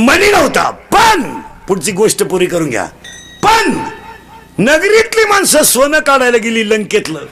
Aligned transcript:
मनी 0.00 0.30
नव्हता. 0.30 0.70
पण 0.70 1.40
पुढची 1.68 1.92
गोष्ट 1.92 2.22
पुरी 2.22 2.46
करून 2.46 2.70
घ्या. 2.70 2.84
पण 3.42 3.78
नगरीतली 4.58 5.24
माणसं 5.24 5.62
सोनं 5.62 5.98
काढायला 5.98 6.36
गेली 6.36 6.70
लंकेतलं. 6.70 7.26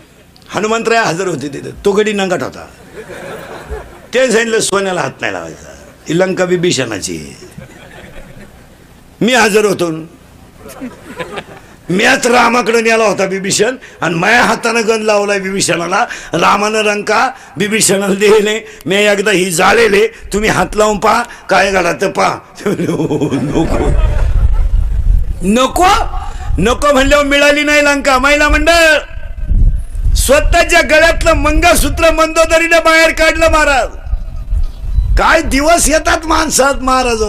हनुमंतराय 0.49 1.05
हजर 1.05 1.27
होते 1.27 1.49
तिथे. 1.49 1.71
तो 1.85 1.93
गडी 1.93 2.13
नंगाट 2.13 2.43
होता. 2.43 2.67
ते 4.15 4.33
सांगितलं 4.33 4.61
सोन्याला 4.61 5.01
हात 5.01 5.21
नाही 5.21 5.33
लावायचा. 5.33 5.73
ही 6.09 6.19
लंका 6.19 6.45
बिभीषणाची 6.45 7.37
मी 9.21 9.35
हजर 9.35 9.65
होतो. 9.65 9.91
मीच 11.91 12.27
रामाकडे 12.27 12.81
नेला 12.81 13.05
होता 13.05 13.27
बिभीषण 13.27 13.77
आणि 14.03 14.15
माझ्या 14.15 14.43
हातानं 14.45 14.87
गण 14.89 15.03
लावलाय 15.03 15.39
बिभीषणाला 15.41 16.05
रामानं 16.33 16.81
रंका 16.81 17.29
बिभीषणाला 17.57 18.15
दिले 18.15 18.59
मी 18.87 18.97
एकदा 18.97 19.31
ही 19.31 19.51
जाळेले 19.51 20.07
तुम्ही 20.33 20.51
हात 20.51 20.77
लावून 20.77 20.99
पहा 20.99 21.23
काय 21.51 21.71
घाला 21.73 21.93
तर 21.93 22.11
पहा. 22.11 22.35
नको. 22.67 23.79
नको? 25.43 25.87
नको 26.59 26.93
म्हणल्यावर 26.93 27.25
मिळाली 27.25 27.63
नाही 27.63 27.85
लंका. 27.85 28.19
महिला 28.19 28.49
मंडळ 28.49 28.99
स्वतःच्या 30.17 30.81
गळ्यातलं 30.81 31.33
मंगळसूत्र 31.33 32.11
मंदोदरीने 32.11 32.81
बाहेर 32.85 33.11
काढलं 33.11 33.51
महाराज. 33.51 33.97
काय 35.19 35.43
दिवस 35.43 35.89
येतात 35.89 36.27
माणसात 36.27 36.83
महाराज? 36.83 37.23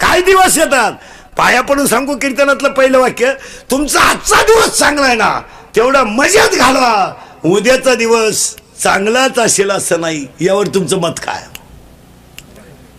काय 0.00 0.20
दिवस 0.20 0.58
येतात? 0.58 0.92
पाया 1.36 1.60
पडून 1.60 1.86
सांगू 1.86 2.16
कीर्तनातलं 2.16 2.68
पहिलं 2.68 2.98
वाक्य 2.98 3.32
तुमचा 3.70 4.00
आजचा 4.00 4.42
दिवस 4.42 4.78
चांगला 4.78 5.06
आहे 5.06 5.16
ना 5.16 5.40
तेवढा 5.76 6.02
मजेत 6.04 6.58
घालवा. 6.58 7.14
उद्याचा 7.44 7.94
दिवस 7.94 8.54
चांगलाच 8.82 9.38
असेल 9.38 9.70
असं 9.70 10.00
नाही 10.00 10.26
यावर 10.40 10.66
तुमचं 10.66 11.00
मत 11.00 11.18
काय? 11.18 11.42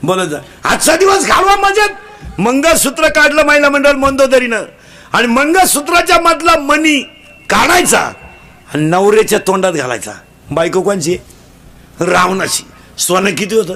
बोलत 0.03 0.27
जा 0.27 0.38
आजचा 0.63 0.95
दिवस 0.95 1.27
घालवा 1.27 1.55
मजेत. 1.55 2.39
मंगळसूत्र 2.39 3.08
काढलं 3.08 3.43
महिला 3.43 3.69
मंडळ 3.69 3.91
मंदोदरीनं. 3.91 4.63
आणि 5.13 5.27
मंगळसूत्राच्या 5.27 6.19
मधला 6.19 6.55
मनी 6.55 6.99
काढायचा 7.49 7.99
आणि 8.73 8.85
नवऱ्याच्या 8.85 9.39
तोंडात 9.39 9.73
घालायचा. 9.73 10.11
बायको 10.52 10.81
कोणची? 10.81 11.17
रावणाची. 11.99 12.63
सोनं 12.97 13.35
किती 13.35 13.55
होतं? 13.55 13.73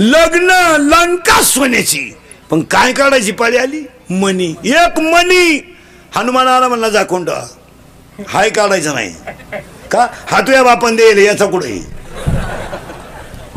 लग्न 0.00 0.50
लंका 0.80 1.40
सोन्याची. 1.42 2.10
पण 2.50 2.60
काय 2.70 2.92
काढायची 2.92 3.32
पाळी 3.32 3.56
आली? 3.56 3.82
मनी. 4.10 4.54
एक 4.64 4.98
मनी. 5.00 5.60
हनुमानाला 6.16 6.68
म्हणला 6.68 6.88
जाकोंड 6.88 7.30
हाय 8.28 8.50
काढायचं 8.50 8.94
नाही. 8.94 9.10
का? 9.92 10.06
हा 10.30 10.40
तुझ्या 10.40 10.62
बापन 10.62 10.96
देईल 10.96 11.18
याचा 11.18 11.46
कुठे? 11.46 11.78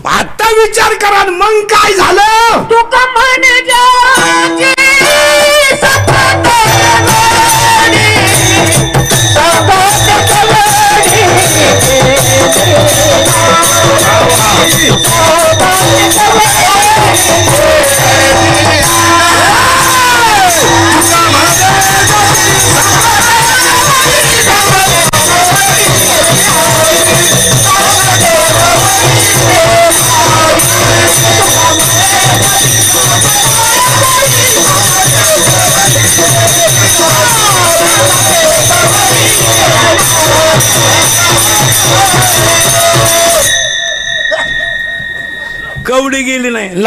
आता 0.09 0.49
विचार 0.51 0.93
करा 0.93 1.23
मग 1.31 1.59
काय 1.73 1.93
झालं? 1.93 2.63
तुका 2.71 3.05
म्हणे 3.11 3.59
Amen. 17.35 17.82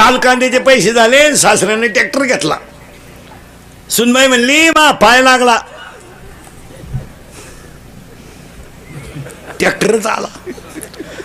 लाल 0.07 0.19
कांद्याचे 0.23 0.59
पैसे 0.59 0.93
झाले 0.93 1.37
सासऱ्याने 1.37 1.87
ट्रॅक्टर 1.89 2.23
घेतला. 2.23 2.57
सुनबाई 3.91 4.27
म्हणली 4.27 4.69
मा 4.71 4.91
पाय 5.01 5.23
लागला. 5.23 5.57
ट्रॅक्टरच 9.59 10.07
आला. 10.07 10.29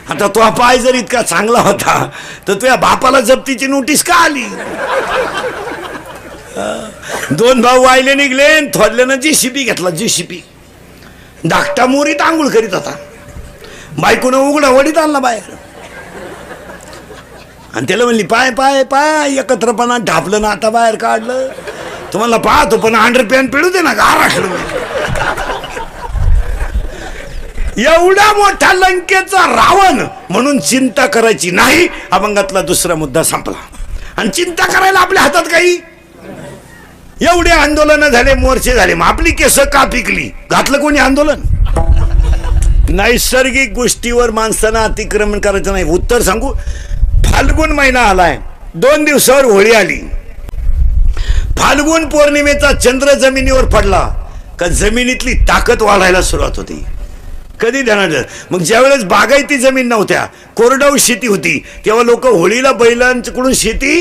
आता 0.09 0.27
तो 0.27 0.49
पाय 0.51 0.77
जर 0.77 0.95
इतका 0.95 1.21
चांगला 1.21 1.59
होता 1.59 1.93
तर 2.47 2.53
तुझ्या 2.53 2.75
बापाला 2.75 3.19
जप्तीची 3.21 3.67
नोटीस 3.67 4.03
का 4.03 4.15
आली? 4.15 4.45
दोन 7.31 7.61
भाऊ 7.61 7.83
वायले 7.83 8.13
निघले 8.15 8.47
थोडल्यानं 8.73 9.15
जी 9.15 9.33
शिपी 9.35 9.63
घेतला 9.63 9.89
जी 9.89 10.09
शिपी 10.09 10.41
धाकटा 11.49 11.85
मोरीत 11.85 12.21
आंघोळ 12.21 12.47
करीत 12.47 12.73
होता. 12.73 12.95
बायकोनं 13.99 14.37
उघडा 14.37 14.69
वडीत 14.69 14.97
आणला 14.97 15.19
बाहेर. 15.19 15.55
आणि 17.75 17.85
त्याला 17.87 18.03
म्हणली 18.03 18.23
पाय 18.23 18.49
पाय 18.51 18.83
पाय 18.83 19.37
एकत्रपणा 19.39 19.97
ढापलं 20.07 20.41
ना 20.41 20.49
आता 20.49 20.69
बाहेर 20.69 20.95
काढलं. 20.95 21.47
तुम्हाला 22.13 22.37
पाहतो 22.37 22.77
पण 22.77 22.95
अंडर 22.95 23.23
पॅन्ट 23.25 23.51
पिळू 23.53 23.69
दे 23.69 23.81
ना 23.81 23.93
गाराखड 23.93 24.45
एवढा 27.79 28.31
मोठा 28.33 28.71
लंकेचा 28.73 29.45
रावण 29.47 30.03
म्हणून 30.29 30.59
चिंता 30.59 31.05
करायची 31.05 31.51
नाही 31.51 31.87
अभंगातला 32.11 32.61
दुसरा 32.61 32.95
मुद्दा 32.95 33.23
संपला. 33.23 33.57
आणि 34.17 34.29
चिंता 34.29 34.65
करायला 34.71 34.99
आपल्या 34.99 35.23
हातात 35.23 35.43
काही? 35.51 35.77
एवढे 37.21 37.51
आंदोलन 37.51 38.07
झाले 38.09 38.33
मोर्चे 38.33 38.73
झाले 38.73 38.93
मग 38.93 39.05
आपली 39.05 39.31
केस 39.31 39.57
का 39.73 39.83
पिकली? 39.83 40.29
घातलं 40.51 40.79
कोणी 40.81 40.99
आंदोलन? 40.99 41.41
नैसर्गिक 42.89 43.73
गोष्टीवर 43.73 44.31
माणसांना 44.31 44.83
अतिक्रमण 44.83 45.39
करायचं 45.39 45.71
नाही. 45.71 45.83
उत्तर 45.83 46.21
सांगू 46.21 46.53
फाल्गुन 47.31 47.71
महिना 47.71 48.01
आलाय. 48.01 48.37
दोन 48.75 49.03
दिवसावर 49.03 49.45
होळी 49.45 49.71
आली. 49.71 49.99
फाल्गुन 51.57 52.07
पौर्णिमेचा 52.09 52.71
चंद्र 52.73 53.13
जमिनीवर 53.13 53.65
पडला 53.65 54.01
का 54.59 54.67
जमिनीतली 54.67 55.33
ताकद 55.47 55.81
वाढायला 55.81 56.21
सुरुवात 56.21 56.57
होती. 56.57 56.83
कधी 57.59 57.81
ध्यानात 57.81 58.51
मग 58.51 58.59
ज्यावेळेस 58.59 59.03
बागायती 59.03 59.57
जमीन 59.57 59.87
नव्हत्या 59.87 60.25
कोरडाऊ 60.55 60.97
शेती 60.97 61.27
होती 61.27 61.57
तेव्हा 61.85 62.03
लोक 62.03 62.25
होळीला 62.25 62.71
बैलांकडून 62.71 63.53
शेती 63.53 63.93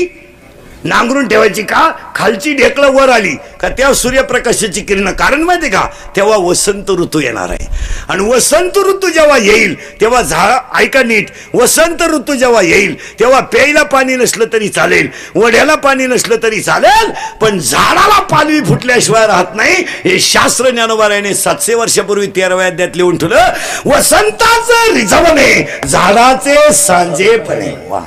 नांगरून 0.83 1.27
ठेवायची 1.27 1.61
का? 1.61 1.91
खालची 2.15 2.53
ढेकळं 2.53 2.91
वर 2.91 3.09
आली 3.09 3.35
का 3.61 3.69
तेव्हा 3.69 3.93
सूर्यप्रकाशाची 3.93 4.81
किरण? 4.81 5.11
कारण 5.11 5.41
माहिती 5.43 5.69
का? 5.69 5.85
तेव्हा 6.15 6.37
वसंत 6.37 6.89
ऋतू 6.99 7.19
येणार 7.19 7.49
आहे. 7.49 7.67
आणि 8.09 8.23
वसंत 8.23 8.77
ऋतू 8.77 9.09
जेव्हा 9.09 9.37
येईल 9.37 9.75
तेव्हा 10.01 10.21
झाड 10.21 10.77
ऐका 10.77 11.03
नीट. 11.03 11.29
वसंत 11.53 12.01
ऋतू 12.13 12.33
जेव्हा 12.33 12.61
येईल 12.61 12.95
तेव्हा 13.19 13.39
प्यायला 13.39 13.83
पाणी 13.83 14.15
नसलं 14.15 14.45
तरी 14.53 14.69
चालेल 14.69 15.07
वड्याला 15.35 15.75
पाणी 15.75 16.07
नसलं 16.07 16.35
तरी 16.43 16.61
चालेल 16.61 17.11
पण 17.41 17.59
झाडाला 17.59 18.19
पालवी 18.21 18.59
फुटल्याशिवाय 18.59 19.27
राहत 19.27 19.55
नाही. 19.55 19.83
हे 20.03 20.19
शास्त्र 20.19 20.69
ज्ञानोबारायने 20.69 21.33
सातशे 21.33 21.73
वर्षापूर्वी 21.73 22.27
तेराव्या 22.27 22.67
अध्यात 22.67 22.95
लिहून 22.95 23.17
ठेवलं 23.17 23.53
वसंताचं 23.85 24.93
रिझवणे 24.93 25.81
झाडाचे 25.87 26.73
सांजेपणे. 26.73 27.73
वा. 27.89 28.01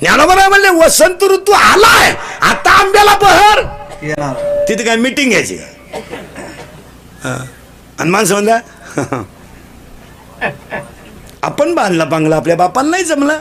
ज्ञानोबराय 0.00 0.48
म्हणले 0.48 0.68
वसंत 0.84 1.22
ऋतू 1.30 1.52
आलाय. 1.52 2.14
आता 2.40 2.70
आंब्याला 2.80 3.14
बहर. 3.22 3.62
तिथे 4.68 4.84
काय 4.84 4.96
मिटिंग 4.96 5.30
घ्यायची 5.30 5.56
हा. 7.24 7.36
माणसं 8.04 8.34
म्हणल्या 8.34 8.58
आपण 11.42 11.74
बांधला 11.74 12.04
बांगला 12.04 12.36
आपल्या 12.36 12.56
बापाला 12.56 12.90
नाही 12.90 13.04
जमला. 13.04 13.38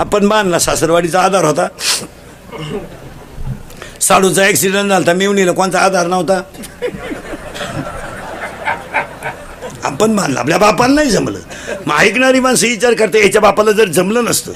आपण 0.00 0.28
बांधला 0.28 0.58
सासरवाडीचा 0.58 1.20
आधार 1.20 1.44
होता. 1.44 1.66
साडूचा 4.00 4.46
ऍक्सिडेंट 4.46 4.88
झाला 4.88 5.12
मिवणीला 5.12 5.52
कोणता 5.52 5.78
आधार 5.80 6.06
नव्हता. 6.06 6.40
आपण 9.84 10.16
बांधला 10.16 10.40
आपल्या 10.40 10.58
बापाला 10.58 10.94
नाही 10.94 11.10
जमलं. 11.10 11.38
मग 11.86 11.94
ऐकणारी 11.98 12.40
माणसं 12.40 12.66
विचार 12.66 12.94
करते 12.94 13.24
याच्या 13.24 13.40
बापाला 13.40 13.72
जर 13.72 13.88
जमलं 13.88 14.24
नसतं. 14.24 14.52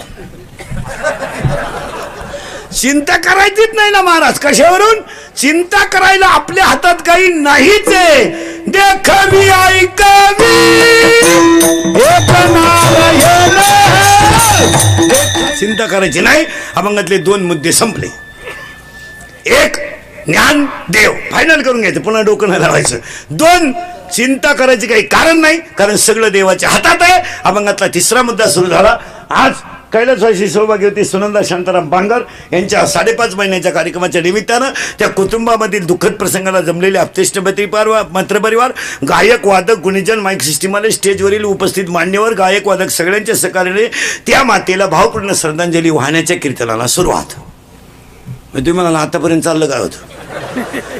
चिंता 2.80 3.16
करायचीच 3.16 3.68
नाही 3.74 3.90
ना 3.90 4.02
महाराज. 4.02 4.38
कशावरून? 4.38 5.00
चिंता 5.36 5.84
करायला 5.84 6.26
आपल्या 6.26 6.64
हातात 6.64 6.94
काही 6.94 7.28
नाहीच 7.28 7.88
आहे. 7.88 8.24
देखवी 8.66 9.48
ऐकवी 9.48 11.20
चिंता 15.58 15.86
करायची 15.86 16.20
नाही. 16.20 16.44
अभंगातले 16.76 17.18
दोन 17.18 17.42
मुद्दे 17.42 17.72
संपले. 17.72 18.06
एक 19.46 19.76
ज्ञान 20.26 20.66
देव. 20.88 21.12
फायनल 21.32 21.62
करून 21.62 21.80
घ्यायचं. 21.80 22.00
पुन्हा 22.00 22.22
डोकं 22.22 22.48
नाही 22.48 22.60
लावायचं. 22.60 22.96
दोन 23.30 23.72
चिंता 24.14 24.52
करायची 24.52 24.86
काही 24.86 25.02
कारण 25.02 25.40
नाही. 25.40 25.58
कारण 25.58 25.96
सगळं 25.96 26.28
देवाच्या 26.28 26.68
हातात 26.68 26.96
आहे. 27.00 27.22
अभंगातला 27.44 27.86
तिसरा 27.86 28.22
मुद्दा 28.22 28.46
सुरू 28.46 28.66
झाला. 28.66 28.96
आज 29.30 29.52
कैलासवासी 29.92 30.48
सौभाग्य 30.48 30.88
होती 30.88 31.04
सुनंदा 31.04 31.40
शांताराम 31.44 31.88
बांगर 31.90 32.22
यांच्या 32.52 32.86
साडेपाच 32.86 33.34
महिन्याच्या 33.34 33.72
कार्यक्रमाच्या 33.72 34.22
निमित्तानं 34.22 34.70
त्या 34.98 35.08
कुटुंबामधील 35.08 35.86
दुःखद 35.86 36.12
प्रसंगाला 36.12 36.60
जमलेले 36.60 36.98
आपतेष्ट 36.98 37.38
परिवार 37.38 38.04
मंत्रपरिवार 38.10 38.72
गायक 39.08 39.46
वादक 39.46 39.78
गुणीजन 39.78 40.18
माईक 40.18 40.42
सिस्टीमाले 40.42 40.90
स्टेजवरील 40.90 41.44
उपस्थित 41.44 41.90
मान्यवर 41.90 42.32
गायक 42.32 42.66
वादक 42.66 42.88
सगळ्यांच्या 42.88 43.34
सहकार्याने 43.34 43.86
त्या 44.26 44.42
मातेला 44.44 44.86
भावपूर्ण 44.86 45.32
श्रद्धांजली 45.32 45.90
वाहण्याच्या 45.90 46.36
कीर्तनाला 46.36 46.86
सुरुवात. 46.86 47.34
म्हणजे 48.52 48.56
तुम्ही 48.56 48.72
म्हणाला 48.72 48.98
आतापर्यंत 48.98 49.42
चाललं 49.42 49.66
काय 49.66 49.80
होतं? 49.80 50.21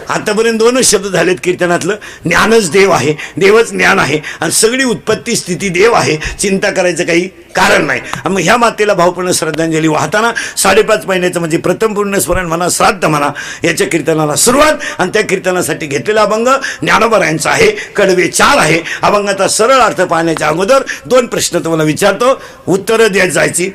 आतापर्यंत 0.08 0.58
दोनच 0.58 0.90
शब्द 0.90 1.06
झालेत 1.06 1.36
कीर्तनातलं. 1.44 1.96
ज्ञानच 2.24 2.70
देव 2.70 2.90
आहे 2.90 3.14
देवच 3.36 3.70
ज्ञान 3.70 3.98
आहे 3.98 4.20
आणि 4.40 4.52
सगळी 4.52 4.84
उत्पत्ती 4.84 5.36
स्थिती 5.36 5.68
देव 5.68 5.92
आहे. 5.92 6.16
चिंता 6.40 6.70
करायचं 6.70 7.04
काही 7.04 7.28
कारण 7.56 7.84
नाही. 7.86 8.00
मग 8.24 8.40
ह्या 8.40 8.56
मातेला 8.56 8.94
भावपूर्ण 8.94 9.32
श्रद्धांजली 9.32 9.88
वाहताना 9.88 10.30
साडेपाच 10.56 11.06
महिन्याचं 11.06 11.40
म्हणजे 11.40 11.58
प्रथम 11.58 11.94
पूर्ण 11.94 12.18
स्मरण 12.18 12.46
म्हणा 12.46 12.68
श्राद्ध 12.70 13.04
म्हणा 13.04 13.28
याच्या 13.64 13.86
कीर्तनाला 13.86 14.36
सुरुवात. 14.36 14.74
आणि 14.98 15.10
त्या 15.14 15.22
कीर्तनासाठी 15.22 15.86
घेतलेला 15.86 16.22
अभंग 16.22 16.48
ज्ञानोबरायांचा 16.82 17.50
आहे 17.50 17.70
कडवे 17.96 18.28
चार 18.28 18.58
आहे. 18.58 18.80
अभंगाचा 19.02 19.48
सरळ 19.48 19.80
अर्थ 19.80 20.00
पाहण्याच्या 20.00 20.48
अगोदर 20.48 20.82
दोन 21.06 21.26
प्रश्न 21.26 21.58
तुम्हाला 21.58 21.84
विचारतो. 21.84 22.40
उत्तरं 22.68 23.12
द्यायला 23.12 23.32
जायची 23.32 23.70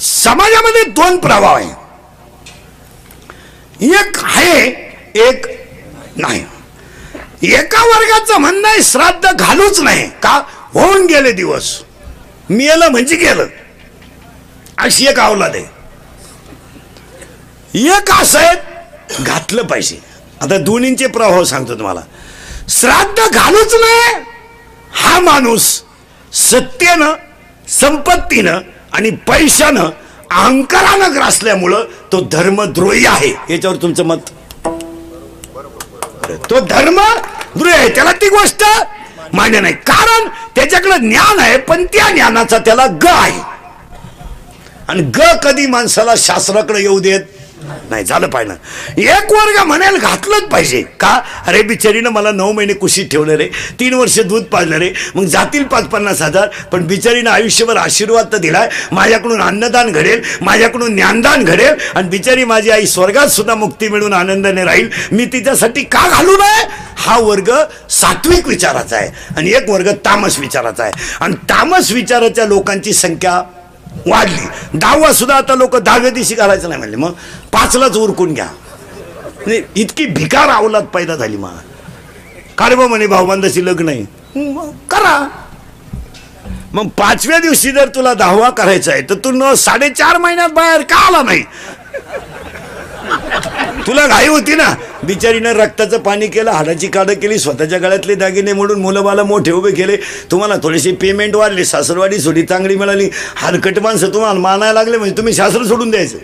समाजामध्ये 0.00 0.82
दोन 0.92 1.16
प्रभाव 1.18 1.54
आहे. 1.54 1.83
एक 3.84 4.18
आहे 4.22 4.66
एक 5.28 5.46
नाही. 6.16 6.44
एका 7.42 7.84
वर्गाचं 7.84 8.38
म्हणणं 8.38 8.68
आहे 8.68 8.82
श्राद्ध 8.82 9.32
घालूच 9.38 9.80
नाही. 9.80 10.10
का? 10.10 10.42
होऊन 10.72 11.06
गेले 11.06 11.32
दिवस. 11.32 11.80
मेलं 12.50 12.88
म्हणजे 12.88 13.16
गेलं. 13.16 13.46
अशी 14.78 15.06
एक 15.06 15.20
अवलाद 15.20 15.56
आहे. 15.56 15.64
एक 17.88 18.10
असं 18.10 18.38
आहे 18.38 18.56
घातलं 19.20 19.62
पाहिजे. 19.62 19.98
आता 20.40 20.58
दोन्हींचे 20.58 21.06
प्रभाव 21.06 21.44
सांगतो 21.44 21.74
तुम्हाला. 21.74 22.00
श्राद्ध 22.68 23.34
घालूच 23.34 23.74
नाही 23.74 24.24
हा 24.92 25.20
माणूस 25.20 25.82
सत्तेनं 26.32 27.14
संपत्तीनं 27.68 28.60
आणि 28.92 29.10
पैशानं 29.10 29.90
अहंकारानं 30.34 31.14
ग्रासल्यामुळं 31.14 31.84
तो 32.12 32.20
धर्मद्रोही 32.20 33.06
आहे. 33.06 33.54
याच्यावर 33.54 33.76
तुमचं 33.76 34.04
मत? 34.04 34.16
तो 36.50 36.60
धर्मद्रोही 36.60 37.72
आहे. 37.72 37.88
त्याला 37.88 38.12
ती 38.12 38.28
गोष्ट 38.28 38.64
मान्य 39.32 39.60
नाही. 39.60 39.74
कारण 39.74 40.28
त्याच्याकडे 40.56 40.98
ज्ञान 40.98 41.38
आहे 41.38 41.56
पण 41.58 41.84
त्या 41.84 42.10
ज्ञानाचा 42.10 42.58
त्याला 42.58 42.86
ग 42.86 43.06
आहे. 43.06 43.40
आणि 44.88 45.02
ग 45.02 45.20
कधी 45.42 45.66
माणसाला 45.66 46.14
शास्त्राकडे 46.16 46.80
येऊ 46.80 46.98
देत? 46.98 47.20
नाही 47.90 48.04
झालं 48.04 48.26
पाहिजे 48.26 49.02
एक 49.02 49.32
वर्ग 49.32 49.62
म्हणायला 49.66 49.98
घातलंच 49.98 50.42
पाहिजे. 50.42 50.82
का? 50.82 51.20
अरे 51.46 51.62
बिचारीनं 51.62 52.10
मला 52.10 52.30
नऊ 52.30 52.52
महिने 52.52 52.72
कुशीत 52.72 53.04
ठेवलं 53.10 53.32
रे. 53.32 53.48
तीन 53.80 53.94
वर्ष 53.94 54.20
दूध 54.20 54.42
पाजलं 54.42 54.76
रे. 54.76 54.92
मग 55.14 55.24
जातील 55.24 55.64
पाच 55.64 55.84
पन्नास 55.84 56.22
हजार. 56.22 56.48
पण 56.72 56.86
बिचारीनं 56.86 57.30
आयुष्यभर 57.30 57.76
आशीर्वाद 57.76 58.32
तर 58.32 58.36
दिलाय. 58.36 58.68
माझ्याकडून 58.92 59.42
अन्नदान 59.42 59.92
घडेल. 59.92 60.22
माझ्याकडून 60.40 60.94
ज्ञानदान 60.94 61.44
घडेल. 61.44 61.74
आणि 61.94 62.08
बिचारी 62.08 62.44
माझी 62.44 62.70
आई 62.70 62.86
स्वर्गात 62.86 63.26
सुद्धा 63.26 63.54
मुक्ती 63.54 63.88
मिळून 63.88 64.12
आनंदाने 64.12 64.64
राहील. 64.64 64.88
मी 65.12 65.26
तिच्यासाठी 65.26 65.82
का 65.82 66.08
घालू 66.08 66.32
नये? 66.32 66.68
हा 66.96 67.18
वर्ग 67.18 67.50
सात्विक 67.90 68.48
विचाराचा 68.48 68.96
आहे. 68.96 69.10
आणि 69.36 69.50
एक 69.50 69.70
वर्ग 69.70 69.92
तामस 69.92 70.38
विचाराचा 70.38 70.82
आहे. 70.82 70.92
आणि 71.20 71.34
तामस 71.34 71.92
विचाराच्या 71.92 72.44
लोकांची 72.44 72.92
संख्या 72.92 73.42
वाढली. 74.06 74.78
दहावा 74.78 75.12
सुद्धा 75.12 75.36
आता 75.36 75.54
लोक 75.54 75.76
दहाव्या 75.76 76.10
दिवशी 76.10 76.34
घालायचं 76.34 76.68
नाही 76.68 76.78
म्हणले. 76.78 76.96
मग 76.96 77.12
पाचलाच 77.52 77.96
उरकून 77.96 78.34
घ्या. 78.34 78.48
म्हणजे 79.36 79.62
इतकी 79.76 80.06
भिकार 80.06 80.48
अवलाद 80.48 80.84
पैदा 80.84 81.16
झाली 81.16 81.36
मग 81.36 81.56
कारे 82.58 82.74
बा 82.74 82.86
म्हणे 82.86 83.06
भाऊबांधाशी 83.06 83.64
लग्न 83.66 83.88
आहे. 83.88 84.04
मग 84.52 84.70
करा. 84.90 85.18
मग 86.72 86.88
पाचव्या 86.88 87.38
दिवशी 87.38 87.70
जर 87.72 87.88
तुला 87.94 88.14
दहावा 88.14 88.50
करायचा 88.50 88.92
आहे 88.92 89.02
तर 89.02 89.14
तू 89.14 89.30
न 89.32 89.54
साडेचार 89.54 90.18
महिन्यात 90.18 90.50
बाहेर 90.50 90.82
का 90.82 90.96
आला 90.96 91.22
नाही? 91.22 91.44
तुला 93.86 94.06
घाई 94.06 94.26
होती 94.26 94.54
ना? 94.54 94.74
बिचारीनं 95.04 95.52
रक्ताचं 95.52 95.98
पाणी 95.98 96.26
केलं 96.26 96.50
हाडाची 96.50 96.86
काढं 96.88 97.14
केली 97.14 97.38
स्वतःच्या 97.38 97.78
गळ्यातले 97.78 98.14
दागिने 98.14 98.52
म्हणून 98.52 98.80
मुलं 98.80 99.04
बाला 99.04 99.24
मोठे 99.24 99.50
उभे 99.50 99.72
केले. 99.72 99.96
तुम्हाला 100.30 100.56
थोडीशी 100.62 100.92
पेमेंट 100.92 101.36
वाढली 101.36 101.64
सासरवाडी 101.64 102.18
सोडी 102.18 102.42
चांगली 102.42 102.76
मिळाली. 102.76 103.08
हरकट 103.36 103.78
माणसं 103.78 104.12
तुम्हाला 104.14 104.40
मानायला 104.40 104.72
लागले 104.72 104.96
म्हणजे 104.96 105.16
तुम्ही 105.16 105.34
शास्त्र 105.34 105.64
सोडून 105.64 105.90
द्यायचं. 105.90 106.18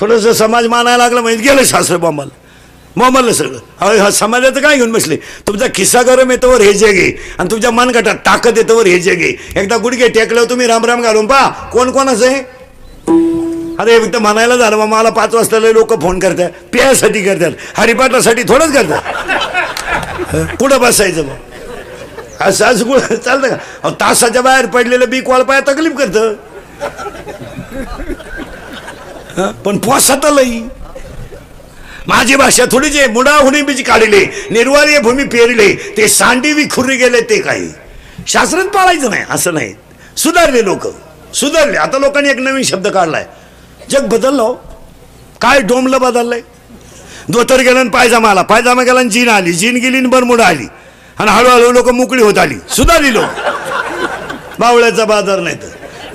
थोडंसं 0.00 0.32
समाज 0.32 0.66
मानायला 0.66 1.02
लागलं 1.04 1.20
म्हणजे 1.20 1.42
गेलं 1.42 1.64
शास्त्र 1.64 1.96
बॉम्बाला 1.96 2.40
बॉम्बाला 2.96 3.32
सगळं. 3.32 3.58
अहो 3.80 3.98
हा 3.98 4.10
समाजाचं 4.10 4.60
काय 4.60 4.76
घेऊन 4.76 4.92
बसले? 4.92 5.16
तुमचा 5.46 5.66
खिस्सा 5.74 6.02
गरम 6.02 6.30
येतोवर 6.30 6.60
हे 6.60 6.72
जे 6.72 6.92
घे. 6.92 7.10
आणि 7.38 7.50
तुमच्या 7.50 7.70
मनगटात 7.70 8.14
ताकद 8.26 8.58
येतोवर 8.58 8.86
हे 8.86 8.98
जे 8.98 9.14
घे. 9.14 9.34
एकदा 9.56 9.76
गुडघे 9.76 10.08
टेकल्यावर 10.08 10.50
तुम्ही 10.50 10.66
रामराम 10.66 11.02
घालून 11.02 11.26
पहा 11.26 11.48
कोण 11.68 11.90
कोणाचं 11.90 12.26
आहे? 12.26 12.42
अरे 13.82 13.98
फक्त 13.98 14.16
म्हणायला 14.16 14.56
झालं 14.56 14.76
मग 14.76 14.86
मला 14.86 15.10
पाच 15.10 15.34
वाजता 15.34 15.58
लोक 15.58 16.00
फोन 16.02 16.18
करतात 16.18 16.50
प्यासाठी 16.72 17.22
करतात 17.22 17.52
हरिपाठासाठी 17.76 18.42
थोडंच 18.42 18.72
करतात. 18.72 20.56
कुठं 20.60 20.80
बसायचं 20.80 21.24
मग? 21.24 21.34
असं 22.40 22.64
असं 22.64 22.84
कुठं? 22.84 23.14
चालतं 23.14 23.48
का? 23.48 23.90
तासाच्या 23.90 24.42
बाहेर 24.42 24.66
पडलेलं 24.66 25.10
बी 25.10 25.20
पाया 25.20 25.60
तकलीफ 25.60 25.96
करतं. 25.98 26.34
हं? 29.36 29.52
पण 29.64 29.78
पोसात 29.78 30.26
लई. 30.32 30.60
माझी 32.06 32.36
भाषा 32.36 32.64
थोडी 32.72 32.88
जे 32.88 33.06
मुडाहुनी 33.06 33.62
बीज 33.62 33.82
काढले 33.82 34.24
निर्वार्य 34.50 34.98
भूमी 35.00 35.24
पेरले 35.24 35.74
ते 35.96 36.08
सांडी 36.08 36.52
विखुरी 36.52 36.96
गेले 36.96 37.20
ते 37.20 37.40
काही. 37.40 37.68
शास्त्रच 38.26 38.66
पाळायचं 38.66 39.10
नाही 39.10 39.24
असं 39.30 39.54
नाही. 39.54 39.74
सुधारले 40.16 40.64
लोक. 40.64 40.86
सुधारले. 41.34 41.76
आता 41.76 41.98
लोकांनी 41.98 42.30
एक 42.30 42.38
नवीन 42.38 42.62
शब्द 42.62 42.88
काढलाय. 42.88 43.26
जग 43.90 44.06
बदललं. 44.08 44.42
हो. 44.42 44.52
काय 45.40 45.60
डोमलं 45.60 46.00
बदललंय? 46.00 46.40
धोतर 47.30 47.60
गेलं 47.60 47.88
पायजामा 47.88 48.30
आला. 48.30 48.42
पायजामा 48.42 48.82
गेला 48.82 49.02
जीन 49.02 49.28
आली. 49.28 49.52
जीन 49.52 49.76
गेली 49.76 50.00
बरमुडा 50.00 50.46
आली. 50.46 50.66
आणि 51.18 51.30
हळूहळू 51.30 51.72
लोक 51.72 51.88
मोकळी 51.88 52.22
होत 52.22 52.38
आली. 52.38 52.54
सुधारली 52.76 53.12
लोक. 53.14 53.24
बावळ्याचा 54.58 55.04
बाजार 55.04 55.38
नाही 55.38 55.56
तर. 55.56 55.68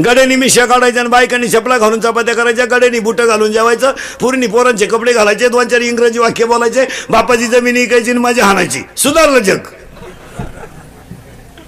गड्यानी 0.05 0.35
मिश्या 0.35 0.65
काढायच्या 0.65 1.01
आणि 1.01 1.09
बायकांनी 1.09 1.47
चपला 1.47 1.77
घालून 1.77 1.99
चपात्या 1.99 2.35
करायच्या 2.35 2.65
गड्यानी 2.65 2.99
बुटं 2.99 3.27
घालून 3.27 3.51
जेवायचं 3.51 3.91
पूर्णी 4.19 4.47
पोरांचे 4.47 4.85
कपडे 4.85 5.13
घालायचे 5.13 5.49
दोन 5.49 5.67
चार 5.67 5.81
इंग्रजी 5.81 6.19
वाक्य 6.19 6.45
बोलायचे 6.45 6.85
बापाची 7.09 7.47
जमीन 7.47 7.77
इकायची 7.77 8.11
आणि 8.11 8.19
माझी 8.19 8.41
हाणायची. 8.41 8.81
सुधारलं 8.97 9.39
जग. 9.39 9.57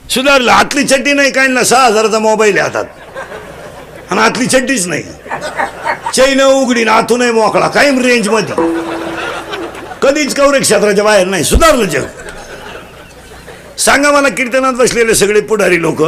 सुधारलं. 0.09 0.51
आतली 0.51 0.83
चट्टी 0.83 1.13
नाही 1.13 1.31
काय 1.31 1.47
ना 1.47 1.63
सहा 1.63 1.85
हजाराचा 1.85 2.19
मोबाईल 2.19 2.57
आहे 2.57 2.69
हातात. 2.69 2.85
आणि 4.11 4.21
आतली 4.21 4.45
चड्डीच 4.47 4.87
नाही. 4.87 5.03
चैन 6.13 6.41
उघडी 6.41 6.83
ना 6.83 6.91
आतूनही 6.91 7.31
मोकळा 7.31 7.67
कायम 7.67 7.99
रेंजमध्ये. 8.05 8.55
कधीच 10.01 10.33
कवरे 10.35 10.59
क्षेत्राच्या 10.59 11.03
बाहेर 11.03 11.27
नाही 11.27 11.43
सुधारलं 11.43 11.85
जग. 11.85 12.05
सांगा 13.79 14.11
मला 14.11 14.29
कीर्तनात 14.29 14.73
बसलेले 14.73 15.13
सगळे 15.15 15.41
पुढारी 15.49 15.81
लोक 15.81 16.01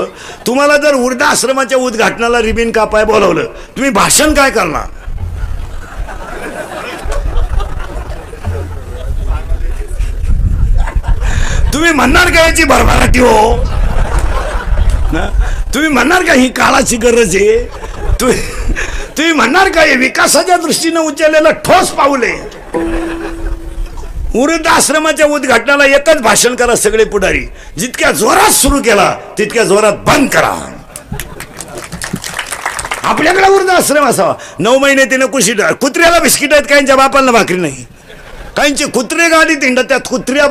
तुम्हाला 0.48 0.78
जर 0.78 0.96
वृद्धाश्रमाच्या 0.96 1.78
उद्घाटनाला 1.78 2.42
रिबीन 2.42 2.72
कापाय 2.72 3.06
बोलावलं 3.06 3.46
तुम्ही 3.78 3.92
भाषण 3.92 4.34
काय 4.34 4.50
करणार? 4.52 4.88
तुम्ही 11.74 11.92
म्हणणार 11.92 12.30
का 12.30 12.40
याची 12.40 12.64
भरभराटी 12.64 13.20
हो? 13.20 13.81
ना? 15.14 15.28
तुम्ही 15.74 15.90
म्हणणार 15.90 16.24
का 16.24 16.34
ही 16.34 16.48
काळाची 16.50 16.98
गरज 16.98 17.36
आहे? 17.36 17.58
तुम्ही 18.22 18.38
तुम्ही 19.18 19.34
म्हणणार 19.34 19.70
का 19.70 19.82
हे 19.82 19.96
विकासाच्या 19.96 20.58
दृष्टीनं 20.58 21.00
उचललेलं 21.00 21.52
ठोस 21.66 21.90
पाऊल 21.90 22.24
आहे? 22.24 22.60
वृद्ध 24.34 24.68
आश्रमाच्या 24.68 25.26
उद्घाटनाला 25.26 25.86
एकच 25.86 26.22
भाषण 26.22 26.56
करा 26.56 26.76
सगळे 26.76 27.04
पुढारी. 27.04 27.46
जितक्या 27.78 28.12
जोरात 28.12 28.52
सुरू 28.52 28.82
केला 28.82 29.14
तितक्या 29.38 29.64
जोरात 29.64 29.94
बंद 30.08 30.30
करा. 30.30 30.54
आपल्याकडे 33.04 33.50
वृद्ध 33.50 33.70
आश्रम 33.70 34.06
असावा. 34.06 34.34
नऊ 34.60 34.78
महिने 34.80 35.06
तिने 35.06 35.26
कुशी 35.26 35.54
कुत्र्याला 35.82 36.20
बिस्किट 36.20 36.54
आहेत 36.54 36.66
काहींच्या 36.70 36.96
बापांना 36.96 37.32
भाकरी 37.32 37.58
नाही. 37.58 37.86
काहींची 38.58 38.86
कुत्रे 38.86 39.28
गाडी 39.30 39.56
तिंडत 39.56 39.84
त्यात 39.90 40.08
कुत्र्या 40.10 40.48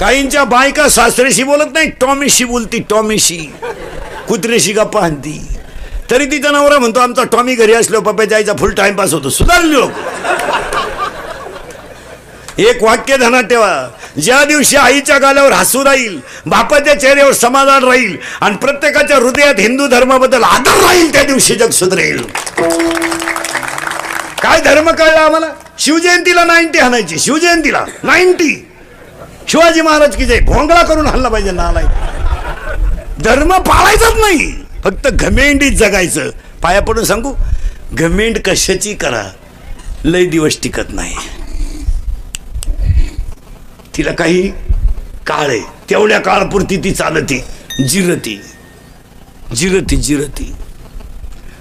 काहींच्या 0.00 0.42
बायका 0.44 0.88
सासरेशी 0.88 1.42
बोलत 1.44 1.72
नाही 1.72 1.90
टॉमीशी 2.00 2.44
बोलती 2.44 2.78
टॉमीशी. 2.90 3.38
कुत्रेशी 4.28 4.72
गप्पा 4.72 5.00
आणती 5.00 5.40
तरी 6.10 6.26
ती 6.26 6.38
जनावर 6.38 6.78
म्हणतो 6.78 7.00
आमचा 7.00 7.24
टॉमी 7.32 7.54
घरी 7.54 7.72
असलो 7.74 8.00
पप्पा 8.00 8.24
जायचा 8.24 8.52
फुल 8.58 8.72
टाइमपास 8.74 9.12
होतो. 9.12 9.30
सुधारलो 9.30 9.80
लोक. 9.80 9.90
एक 12.58 12.82
वाक्य 12.82 13.16
ध्यानात 13.16 13.42
ठेवा. 13.42 13.72
ज्या 14.22 14.42
दिवशी 14.44 14.76
आईच्या 14.76 15.18
गाल्यावर 15.18 15.52
हसू 15.52 15.84
राहील 15.84 16.18
बापाच्या 16.46 16.98
चेहऱ्यावर 17.00 17.32
समाधान 17.32 17.84
राहील 17.84 18.16
आणि 18.40 18.56
प्रत्येकाच्या 18.56 19.16
हृदयात 19.16 19.60
हिंदू 19.60 19.86
धर्माबद्दल 19.88 20.42
आदर 20.44 20.82
राहील 20.84 21.12
त्या 21.12 21.22
दिवशी 21.22 21.54
जग 21.54 21.70
सुधरेल. 21.70 22.22
काय 24.42 24.60
धर्म 24.60 24.90
कळला 24.90 25.20
आम्हाला? 25.20 25.46
शिवजयंतीला 25.78 26.44
नाईन्टी 26.44 26.78
हाणायची 26.78 27.18
शिवजयंतीला 27.18 27.84
नाईन्टी 28.02 28.54
शिवाजी 29.50 29.80
महाराज 29.80 30.16
की 30.16 30.24
जय 30.24 30.40
भोंगळा 30.40 30.82
करून 30.82 31.06
हल्ला 31.06 31.28
पाहिजे 31.28 31.50
नालाय. 31.50 31.84
धर्म 33.20 33.58
पाळायचाच 33.58 34.12
नाही. 34.14 34.52
फक्त 34.84 35.08
घमेंडीत 35.08 35.72
जगायचं. 35.72 36.30
पाया 36.62 36.80
पडून 36.80 37.04
सांगू 37.04 37.34
घमेंड 37.92 38.38
कशाची 38.38 38.94
करा? 38.94 39.22
लय 40.04 40.24
दिवस 40.24 40.58
टिकत 40.62 40.88
नाही. 40.88 41.14
तिला 43.96 44.12
काही 44.12 44.48
काळ 45.26 45.48
आहे. 45.48 45.60
तेवढ्या 45.90 46.18
काळपुरती 46.18 46.76
ती 46.76 46.92
चालती 46.92 47.44
जिरती. 47.88 48.40
जिरती 49.56 49.96
जिरती. 49.96 50.54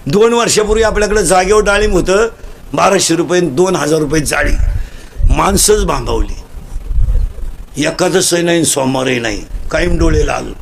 दोन 0.05 0.33
वर्षापूर्वी 0.33 0.83
आपल्याकडे 0.83 1.23
जागेवर 1.23 1.61
डाळिंब 1.61 1.93
होतं. 1.93 2.27
बाराशे 2.73 3.15
रुपये 3.15 3.41
दोन 3.41 3.75
हजार 3.75 3.99
रुपये 3.99 4.21
जाळी. 4.21 4.53
माणसंच 5.29 5.85
भांबावली 5.85 6.38
एकादशही 7.79 8.43
नाही 8.43 8.65
सोमवारही 8.65 9.19
नाही. 9.19 9.41
कायम 9.71 9.97
डोळे 9.97 10.27
लाल. 10.27 10.53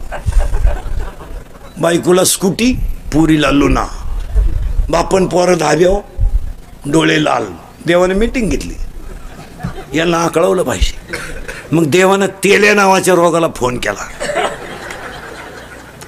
बायकोला 1.78 2.24
स्कूटी 2.24 2.74
पुरीला 3.14 3.52
लुना. 3.52 3.86
बापन 4.90 5.28
पोरं 5.28 5.58
धाब्याव 5.58 6.00
डोळे 6.92 7.24
लाल. 7.24 7.46
देवाने 7.86 8.14
मीटिंग 8.14 8.50
घेतली. 8.50 8.74
यांना 9.98 10.18
आकळवलं 10.18 10.64
पाहिजे. 10.64 10.98
मग 11.72 11.86
देवानं 11.86 12.26
तेल्या 12.26 12.74
नावाच्या 12.74 13.14
रोगाला 13.14 13.48
फोन 13.56 13.78
केला. 13.78 14.08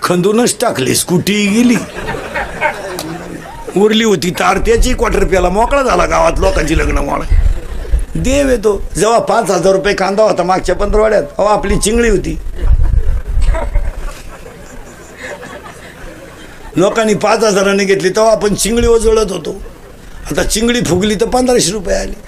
खंदूनच 0.03 0.55
टाकली 0.61 0.95
स्कूटी 0.95 1.47
गेली. 1.47 1.75
उरली 3.79 4.03
होती 4.03 4.29
तार 4.29 4.57
त्याची 4.57 4.93
क्वार्टर 4.93 5.23
प्याला 5.23 5.49
मोकळा 5.49 5.83
झाला 5.83 6.05
गावात 6.05 6.39
लोकांची 6.39 6.77
लग्न 6.77 6.97
मोळा 6.97 7.48
देव 8.15 8.49
येतो. 8.49 8.81
जेव्हा 8.95 9.19
पाच 9.19 9.49
हजार 9.51 9.73
रुपये 9.73 9.93
कांदा 9.95 10.23
होता 10.23 10.43
मागच्या 10.43 10.75
पंधरवाड्यात 10.75 11.23
अहो 11.37 11.47
आपली 11.47 11.77
चिंगळी 11.79 12.09
होती. 12.09 12.37
लोकांनी 16.77 17.13
पाच 17.13 17.43
हजाराने 17.43 17.85
घेतली 17.85 18.09
तेव्हा 18.09 18.31
आपण 18.31 18.55
चिंगळी 18.55 18.87
उजळत 18.87 19.31
होतो. 19.31 19.55
आता 20.31 20.43
चिंगळी 20.43 20.81
फुगली 20.85 21.15
तर 21.15 21.25
पंधराशे 21.25 21.71
रुपये 21.71 21.95
आले. 21.95 22.27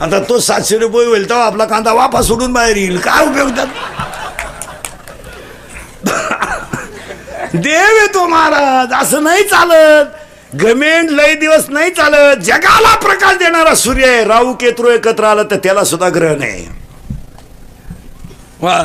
आता 0.00 0.18
तो 0.28 0.38
सातशे 0.40 0.78
रुपये 0.78 1.06
होईल 1.06 1.28
तेव्हा 1.28 1.46
आपला 1.46 1.64
कांदा 1.64 1.92
वापस 1.92 2.26
सोडून 2.26 2.52
बाहेर 2.52 2.76
येईल. 2.76 2.98
काय 2.98 3.26
उपयोग 3.26 3.50
त्यात? 3.50 3.66
देव 7.54 7.96
येतो 8.00 8.26
महाराज 8.28 8.92
असं 9.02 9.22
नाही 9.24 9.42
चालत. 9.42 10.17
घमेंड 10.54 11.10
लय 11.10 11.34
दिवस 11.34 11.64
नाही 11.68 11.90
चालत. 11.90 12.38
जगाला 12.44 12.94
प्रकाश 12.96 13.36
देणारा 13.38 13.74
सूर्य 13.74 14.06
आहे. 14.06 14.24
राहू 14.24 14.52
केतरू 14.60 14.90
एकत्र 14.90 15.24
आलं 15.24 15.42
तर 15.50 15.56
त्याला 15.56 15.84
सुद्धा 15.84 16.08
ग्रहण 16.08 16.42
आहे 16.42 16.66
वा, 18.60 18.82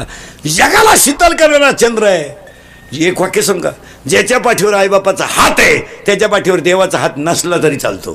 जगाला 0.47 0.93
शीतल 0.97 1.35
करणारा 1.35 1.71
चंद्र 1.71 2.07
आहे. 2.07 3.05
एक 3.07 3.21
वाक्य 3.21 3.41
समजा 3.41 3.69
ज्याच्या 4.07 4.39
पाठीवर 4.39 4.73
आईबापाचा 4.73 5.25
हात 5.29 5.59
आहे 5.59 5.77
त्याच्या 6.05 6.27
पाठीवर 6.29 6.59
देवाचा 6.59 6.97
हात 6.97 7.17
नसला 7.17 7.57
तरी 7.63 7.77
चालतो. 7.77 8.13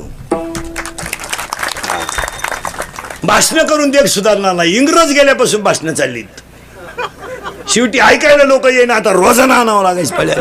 भाषण 3.25 3.67
करून 3.67 3.91
देव 3.91 4.07
सुधारणार 4.07 4.55
नाही. 4.55 4.77
इंग्रज 4.77 5.13
गेल्यापासून 5.13 5.63
भाषणं 5.63 5.95
चाललीत. 5.95 6.41
शेवटी 7.69 7.99
ऐकायला 8.01 8.45
लोक 8.45 8.67
येईना. 8.67 8.95
आता 8.95 9.13
रोजाना 9.13 9.55
आणावं 9.55 9.83
लागायचं 9.83 10.17
पहिल्या 10.17 10.37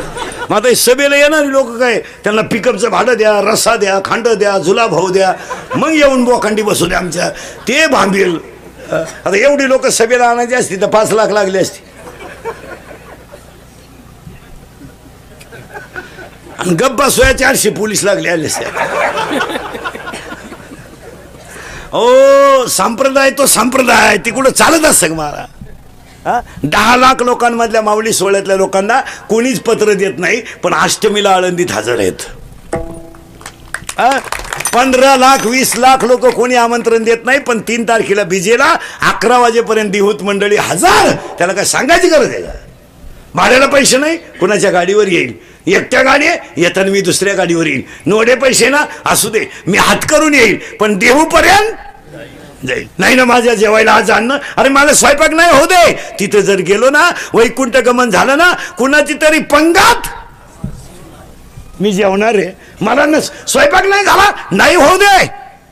मग 0.49 0.55
आता 0.57 0.73
सभेला 0.75 1.15
येणारी 1.15 1.51
लोक 1.51 1.77
काय? 1.79 1.99
त्यांना 2.23 2.41
पिकअपचं 2.41 2.89
भाडं 2.89 3.17
द्या 3.17 3.39
रस्सा 3.41 3.75
द्या 3.75 3.99
खांड 4.05 4.27
द्या 4.27 4.57
जुला 4.57 4.85
भाऊ 4.87 5.09
द्या. 5.09 5.33
मग 5.75 5.89
येऊन 5.89 6.23
बोखंडी 6.23 6.61
बसू 6.61 6.85
द्या 6.85 6.97
आमच्या. 6.97 7.29
ते 7.67 7.85
भांबील. 7.87 8.37
आता 8.91 9.35
एवढी 9.37 9.67
लोक 9.69 9.87
सभेला 9.87 10.25
आणायची 10.25 10.55
असती 10.55 10.75
तर 10.75 10.87
पाच 10.87 11.11
लाख 11.11 11.27
लागली 11.27 11.57
असती. 11.57 11.83
आणि 16.59 16.75
गप्पा 16.75 17.09
सोया 17.09 17.31
चारशे 17.37 17.69
पोलीस 17.69 18.03
लागले 18.03 18.29
आले 18.29 18.47
असते. 18.47 18.65
ओ 21.93 22.65
संप्रदाय 22.67 23.29
तो 23.31 23.45
संप्रदाय. 23.45 24.17
तिकडं 24.17 24.35
कुठं 24.35 24.51
चालत 24.51 24.85
असतं 24.85 25.15
मला 25.15 25.45
दहा 26.63 26.95
लाख 26.97 27.21
लोकांमधल्या 27.23 27.81
माऊली 27.81 28.13
सोहळ्यातल्या 28.13 28.55
लोकांना 28.55 28.99
कोणीच 29.29 29.59
पत्र 29.59 29.93
देत 29.93 30.13
नाही 30.17 30.41
पण 30.63 30.73
अष्टमीला 30.73 31.29
आळंदीत 31.29 31.71
हजर 31.71 31.99
आहेत. 31.99 32.27
हा? 33.97 34.09
पंधरा 34.73 35.15
लाख 35.15 35.45
वीस 35.47 35.75
लाख 35.77 36.03
लोक 36.05 36.25
कोणी 36.25 36.55
आमंत्रण 36.55 37.03
देत 37.03 37.25
नाही 37.25 37.39
पण 37.39 37.59
तीन 37.67 37.83
तारखेला 37.83 38.23
बिजेला 38.23 38.75
अकरा 39.01 39.37
वाजेपर्यंत 39.37 39.91
दिहूत 39.91 40.23
मंडळी 40.23 40.55
हजार. 40.59 41.09
त्याला 41.37 41.53
काय 41.53 41.65
सांगायची 41.65 42.07
गरज 42.07 42.29
आहे 42.29 42.41
का? 42.41 42.51
भाड्याला 43.35 43.65
पैसे 43.65 43.97
नाही 43.97 44.17
कुणाच्या 44.17 44.71
गाडीवर 44.71 45.07
येईल? 45.07 45.33
एकट्या 45.67 46.01
गाडी 46.03 46.27
येताना 46.57 46.91
मी 46.91 47.01
दुसऱ्या 47.01 47.33
गाडीवर 47.33 47.67
येईल 47.67 47.81
नोडे 48.05 48.35
पैसे 48.35 48.69
ना 48.69 48.83
असू 49.05 49.29
दे 49.29 49.39
मी 49.67 49.77
हात 49.77 50.05
करून 50.09 50.33
येईल 50.33 50.57
पण 50.79 50.97
देहूपर्यंत 50.97 51.71
जाईल 52.65 52.87
नाही 52.99 53.15
ना 53.15 53.25
माझ्या 53.25 53.53
जेवायला 53.55 53.91
आज 53.91 54.11
आणणं 54.11 54.37
अरे 54.57 54.69
मला 54.69 54.93
स्वयंपाक 54.93 55.33
नाही 55.33 55.57
हो 55.57 55.65
दे. 55.65 55.91
तिथं 56.19 56.39
जर 56.41 56.59
गेलो 56.67 56.89
ना 56.89 57.09
वैकुंठ 57.33 57.77
गमन 57.85 58.09
झालं 58.09 58.37
ना 58.37 58.51
कुणाची 58.77 59.13
तरी 59.21 59.39
पंगात 59.51 60.07
मी 61.81 61.91
जेवणार 61.93 62.35
आहे. 62.35 62.51
मला 62.81 63.05
ना 63.05 63.19
स्वयंपाक 63.21 63.85
नाही 63.85 64.05
झाला 64.05 64.31
नाही 64.51 64.75
होऊ 64.75 64.97
दे. 64.97 65.25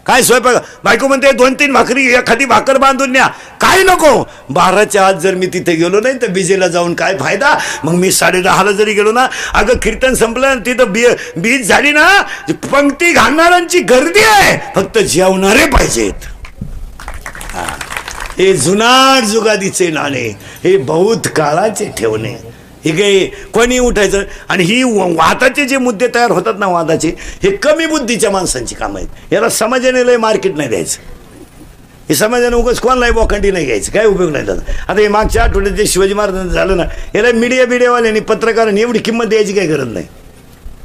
काय 0.06 0.22
स्वयंपाक? 0.24 0.56
बायको 0.84 1.08
म्हणते 1.08 1.32
दोन 1.32 1.54
तीन 1.60 1.72
भाकरी 1.74 2.06
एखादी 2.16 2.46
भाकर 2.46 2.78
बांधून 2.78 3.12
न्या. 3.12 3.28
काय 3.62 3.82
नको? 3.84 4.12
बाराच्या 4.50 5.06
आत 5.06 5.14
जर 5.22 5.36
मी 5.36 5.48
तिथे 5.54 5.76
गेलो 5.76 6.00
नाही 6.00 6.22
तर 6.22 6.28
बीजेला 6.32 6.68
जाऊन 6.68 6.94
काय 6.94 7.18
फायदा? 7.20 7.58
मग 7.84 7.94
मी 7.94 8.12
साडे 8.12 8.42
दहाला 8.42 8.72
जरी 8.72 8.94
गेलो 8.94 9.12
ना 9.12 9.26
अगं 9.54 9.78
कीर्तन 9.84 10.14
संपलं 10.16 10.60
तिथं 10.66 10.92
बी 10.94 11.06
बीज 11.38 11.68
झाली 11.68 11.92
ना 11.92 12.08
पंक्ती 12.72 13.12
घालणाऱ्यांची 13.12 13.80
गर्दी 13.80 14.24
आहे. 14.26 14.58
फक्त 14.76 14.98
जेवणारे 15.00 15.66
पाहिजेत. 15.66 16.28
हे 18.38 18.54
जुनाट 18.54 19.24
जुगादीचे 19.24 19.90
नाणे 19.90 20.28
हे 20.64 20.76
बहुत 20.78 21.28
काळाचे 21.36 21.92
ठेवणे. 21.98 22.36
हे 22.86 22.92
काही 22.92 23.26
कोणी 23.54 23.78
उठायचं? 23.80 24.24
आणि 24.50 24.64
ही 24.64 24.82
वादाचे 24.84 25.66
जे 25.66 25.78
मुद्दे 25.78 26.08
तयार 26.16 26.32
होतात 26.32 26.60
ना 26.60 26.68
वादाचे 26.68 27.10
हे 27.44 27.56
कमी 27.56 27.86
बुद्धीच्या 27.86 28.32
माणसांची 28.32 28.76
कामं 28.76 29.00
आहेत. 29.00 29.34
याला 29.34 29.50
समाजाने 29.50 30.06
लय 30.08 30.18
मार्केट 30.18 30.58
नाही 30.58 30.70
द्यायचं. 30.70 31.02
हे 32.10 32.16
समाजाने 32.16 32.56
उगाच 32.56 32.80
कोणालाही 32.80 33.12
बोखंडी 33.12 33.52
नाही 33.52 33.66
घ्यायचं 33.66 33.92
काय 33.92 34.06
उपयोग 34.06 34.32
नाही 34.32 34.46
त्याचा. 34.46 34.72
आता 34.88 35.00
हे 35.00 35.08
मागच्या 35.08 35.44
आठवड्यात 35.44 35.76
जे 35.76 35.86
शिवाजी 35.86 36.14
महाराजांचं 36.14 36.54
झालं 36.54 36.78
ना 36.78 36.84
याला 37.16 37.32
मीडिया 37.32 37.66
बिडियावाल्यांनी 37.66 38.20
पत्रकारांनी 38.20 38.82
एवढी 38.82 39.00
किंमत 39.00 39.26
द्यायची 39.26 39.54
काही 39.54 39.68
गरज 39.68 39.88
नाही. 39.88 40.06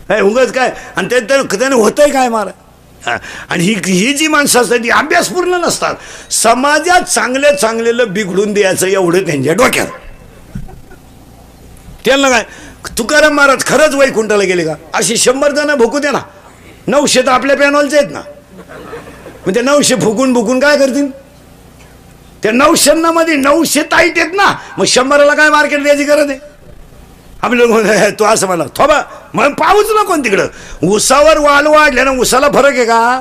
काय 0.09 0.21
उगाच 0.21 0.53
काय? 0.53 0.73
आणि 0.97 1.09
त्याने 1.09 1.75
होतंय 1.75 2.09
काय 2.11 2.29
मारा? 2.29 2.51
आणि 3.07 3.65
ही 3.65 3.75
ही 3.87 4.13
जी 4.13 4.27
माणसं 4.29 4.61
असतात 4.61 4.79
ती 4.79 4.91
अभ्यासपूर्ण 4.91 5.55
नसतात 5.55 5.95
समाजात 6.33 7.01
चांगल्या 7.01 7.53
चांगलेलं 7.53 8.13
बिघडून 8.13 8.53
द्यायचं 8.53 8.87
एवढं 8.87 9.27
त्यांच्या 9.27 9.55
डोक्यात. 9.55 9.87
त्यांना 12.05 12.31
काय 12.31 12.45
तुकाराम 12.99 13.33
महाराज 13.33 13.65
खरंच 13.65 13.95
वैकुंठाला 13.95 14.45
गेले 14.45 14.65
का? 14.65 14.75
अशी 14.95 15.17
शंभर 15.17 15.53
जण 15.53 15.75
भुकू 15.75 15.99
दे 15.99 16.11
ना. 16.11 16.21
नऊशे 16.87 17.23
तर 17.23 17.29
आपल्या 17.29 17.57
पॅनॉलचे 17.57 17.99
आहेत 17.99 18.11
ना. 18.11 18.21
मग 19.47 19.55
ते 19.55 19.61
नऊशे 19.61 19.95
फुकून 19.95 20.35
फुकून 20.35 20.61
काय 20.61 20.77
करतील? 20.77 21.11
त्या 22.43 22.53
नऊशेंना 22.53 23.11
मध्ये 23.13 23.35
नऊशे 23.35 23.83
ताईट 23.83 24.19
आहेत 24.19 24.35
ना. 24.35 24.55
मग 24.79 24.85
शंभराला 24.85 25.35
काय 25.35 25.51
मार्केट 25.51 25.83
द्यायची 25.83 26.05
गरज 26.05 26.31
आहे? 26.31 26.50
आपले 27.43 27.69
लोक 27.69 27.87
तू 28.19 28.25
असं 28.25 28.47
म्हणला 28.47 28.65
थोबा 28.77 29.01
मग 29.35 29.53
पाहूच 29.53 29.91
ना 29.95 30.03
कोण 30.03 30.25
तिकडं. 30.25 30.47
उसावर 30.87 31.39
वाल 31.39 31.67
वाढले 31.67 32.05
ना 32.05 32.11
उसाला 32.21 32.49
फरक 32.55 32.77
आहे 32.77 32.85
का? 32.85 33.21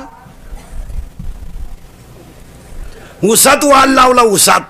उसात 3.24 3.64
वाल 3.64 3.90
लावला 3.90 4.22
उसात. 4.22 4.62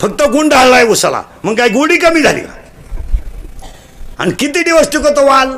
फक्त 0.00 0.22
गुंड 0.22 0.50
ढाळलाय 0.52 0.84
उसाला. 0.84 1.22
मग 1.44 1.54
काय 1.54 1.68
गोडी 1.68 1.96
कमी 1.96 2.22
झाली 2.22 2.40
का? 2.40 2.52
आणि 4.18 4.32
किती 4.38 4.62
दिवस 4.62 4.90
टिकतो 4.92 5.26
वाल? 5.26 5.56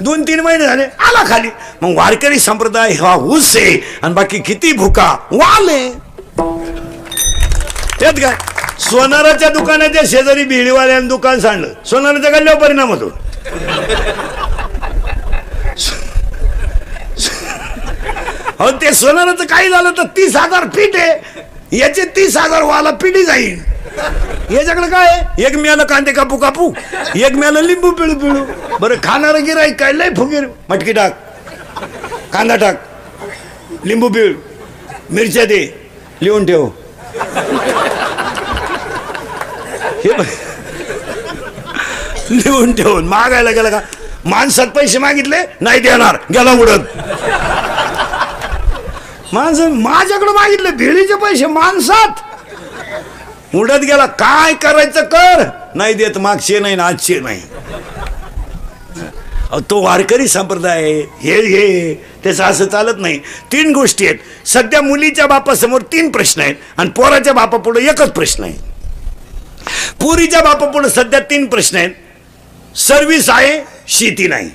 दोन 0.00 0.22
तीन 0.22 0.40
महिने 0.40 0.66
झाले 0.66 0.84
आला 1.06 1.24
खाली. 1.28 1.48
मग 1.82 1.96
वारकरी 1.96 2.38
संप्रदाय 2.38 2.92
हा 2.92 3.14
ऊस 3.14 3.56
आहे 3.56 3.98
आणि 4.02 4.14
बाकी 4.14 4.38
किती 4.38 4.72
भुका? 4.72 5.14
वाल 5.32 5.68
आहे. 5.68 5.90
त्यात 8.00 8.12
काय? 8.12 8.36
सोनाराच्या 8.80 9.48
दुकानाच्या 9.48 10.02
शेजारी 10.08 10.44
बिडीवाल्यानं 10.44 11.08
दुकान 11.08 11.40
सांडलं. 11.40 11.72
सोनाराच्या 11.86 12.30
गल्ल्यावर 12.30 12.60
परिणाम 12.62 12.90
होतो. 12.90 13.08
अहो 18.58 18.70
ते 18.80 18.92
सोनाराचं 18.94 19.44
काही 19.50 19.68
झालं 19.68 19.90
तर 19.98 20.06
तीस 20.16 20.36
हजार 20.36 20.64
फीट 20.74 20.96
आहे. 20.96 21.76
याचे 21.78 22.04
तीस 22.16 22.36
हजार 22.36 22.62
वाला 22.62 22.90
पिढी 23.02 23.24
जाईल 23.24 23.58
याच्याकडे 24.56 24.88
काय 24.90 25.06
आहे? 25.08 25.42
एक 25.44 25.56
मिळालं 25.56 25.84
कांदे 25.86 26.12
कापू 26.12 26.36
कापू. 26.36 26.70
एक 27.16 27.32
मिळालं 27.32 27.60
लिंबू 27.62 27.90
पिळू 27.90 28.14
पिळू. 28.18 28.44
बरं 28.80 28.94
खाणारं 29.04 29.44
गिराय 29.44 29.70
काय? 29.70 29.92
लय 29.92 30.08
फुगीर. 30.16 30.44
मटकी 30.68 30.92
टाक. 30.92 31.12
कांदा 32.32 32.56
टाक. 32.56 32.82
लिंबू 33.84 34.08
पिळ. 34.08 34.32
मिरच्या 35.10 35.44
दे. 35.44 35.64
लिहून 36.22 36.46
ठेव. 36.46 36.68
हे 40.04 40.22
लिहून 42.36 42.72
ठेवून 42.74 43.08
मागायला 43.08 43.50
गेलं 43.50 43.70
का? 43.70 43.80
माणसात 44.24 44.66
पैसे 44.66 44.98
मागितले 44.98 45.36
नाही 45.60 45.80
देणार. 45.80 46.16
गेला 46.32 46.52
उडत. 46.52 46.80
माणसं 49.32 49.70
माझ्याकडे 49.70 50.32
मागितले 50.32 50.70
भेळीचे 50.70 51.14
पैसे 51.14 51.46
माणसात. 51.46 52.08
उडत 53.54 53.80
गेला 53.82 54.06
काय 54.06 54.54
करायचं 54.54 55.02
कर? 55.02 55.44
नाही 55.74 55.94
देत 55.94 56.18
मागचे 56.18 56.58
नाही 56.58 56.76
ना 56.76 56.86
आजचे 56.86 57.20
नाही. 57.20 57.42
अहो, 59.50 59.60
तो 59.60 59.82
वारकरी 59.82 60.28
संप्रदाय 60.28 60.92
हे 61.20 61.34
हे. 61.34 61.94
त्याचं 62.24 62.44
असं 62.44 62.66
चालत 62.66 62.94
नाही. 62.98 63.18
तीन 63.52 63.72
गोष्टी 63.72 64.06
आहेत. 64.06 64.48
सध्या 64.48 64.82
मुलीच्या 64.82 65.26
बापासमोर 65.26 65.80
तीन 65.80 66.10
प्रश्न 66.10 66.40
आहेत 66.40 66.54
आणि 66.76 66.90
पोराच्या 66.90 67.32
बापापुढे 67.32 67.80
एकच 67.80 68.10
प्रश्न 68.10 68.44
आहे. 68.44 68.69
पुरीच्या 70.00 70.40
बापापुढे 70.42 70.88
सध्या 70.90 71.20
तीन 71.30 71.46
प्रश्न 71.46 71.76
आहेत. 71.76 71.90
सर्विस 72.78 73.28
आहे 73.30 73.60
शेती 73.88 74.26
नाही. 74.28 74.50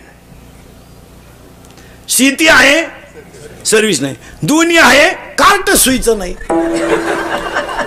शेती 2.09 2.47
आहे 2.47 2.83
सर्विस 3.65 4.01
नाही. 4.01 4.15
दोन्ही 4.41 4.77
आहे 4.77 5.09
कार्ट 5.39 5.69
सुईचं 5.77 6.17
नाही. 6.17 6.33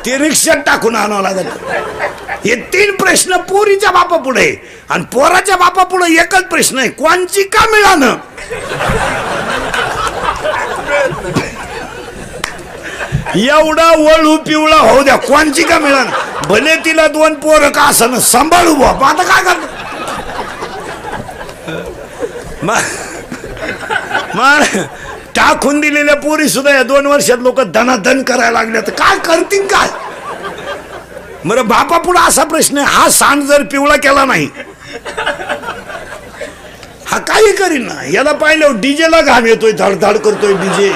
ते 0.06 0.18
रिक्षात 0.18 0.56
टाकून 0.66 0.97
आणावं 0.97 1.23
लागत 1.23 2.47
हे 2.47 2.54
तीन 2.73 2.94
प्रश्न 2.97 3.37
पोरीच्या 3.49 3.90
बापा 3.90 4.16
पुढे 4.16 4.50
आणि 4.90 5.04
पोराच्या 5.12 5.56
बापा 5.56 5.85
पुढे 5.85 6.12
एकच 6.20 6.44
प्रश्न 6.50 6.78
आहे. 6.78 6.88
कोणची 6.88 7.42
का 7.42 7.64
मिळालं? 7.70 8.16
एवढा 13.37 13.90
वळू 13.99 14.37
पिवळा 14.37 14.76
होऊ 14.76 15.02
द्या. 15.02 15.16
कोणची 15.16 15.62
का 15.62 15.78
मिळाना 15.78 16.11
भले 16.48 16.74
तिला 16.84 17.06
दोन 17.14 17.34
पोरं 17.40 17.70
का 17.76 17.82
असं 17.88 18.18
सांभाळू 18.30 18.74
बा 18.74 18.88
आता 19.08 19.22
काय 19.22 19.42
करत? 19.44 19.66
टाकून 25.36 25.80
दिलेल्या 25.80 26.14
पोरी 26.20 26.48
सुद्धा 26.48 26.72
या 26.74 26.82
दोन 26.82 27.06
वर्षात 27.06 27.38
लोक 27.42 27.60
धनाधन 27.74 28.22
करायला 28.28 28.50
लागले 28.52 28.80
तर 28.86 28.92
काय 28.98 29.18
करतील 29.26 29.66
काय? 29.68 29.88
बरं 31.44 31.66
बापा 31.68 31.98
पुढे 31.98 32.20
असा 32.28 32.44
प्रश्न 32.44 32.78
आहे 32.78 32.86
हा 32.96 33.08
सांड 33.10 33.42
जर 33.48 33.62
पिवळा 33.72 33.96
केला 34.02 34.24
नाही 34.24 34.48
हा 37.10 37.18
काही 37.18 37.52
करीन 37.56 37.86
ना. 37.86 37.94
याला 38.12 38.32
पाहिलं 38.40 38.80
डीजेला 38.80 39.20
घाम 39.20 39.46
येतोय 39.46 39.72
धडधड 39.72 40.16
करतोय 40.24 40.52
डीजे. 40.54 40.90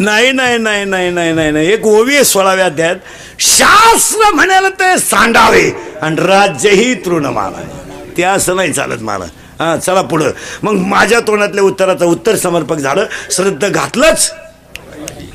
नाही 0.00 0.32
नाही 0.32 0.58
नाही 0.58 0.84
नाही 0.84 1.10
नाही 1.10 1.32
नाही 1.32 1.50
नाही. 1.50 1.72
एक 1.72 1.86
ओवी 1.86 2.14
आहे 2.14 2.24
सोळाव्या 2.24 2.64
अध्यायात. 2.64 2.96
शास्त्र 3.40 4.30
म्हणाल 4.34 4.68
ते 4.68 4.98
सांडावे 4.98 5.70
आणि 6.02 6.16
राज्यही 6.16 6.94
तृणमानावे 6.94 8.16
ते 8.16 8.22
असं 8.22 8.56
नाही 8.56 8.72
चालत 8.72 9.02
मला. 9.02 9.24
हा 9.60 9.76
चला 9.76 10.02
पुढं. 10.02 10.30
मग 10.62 10.72
माझ्या 10.72 11.20
तोंडातल्या 11.20 11.64
उत्तराचं 11.64 12.04
उत्तर 12.04 12.36
समर्पक 12.36 12.76
झालं. 12.76 13.04
श्रद्ध 13.30 13.68
घातलंच 13.68 14.32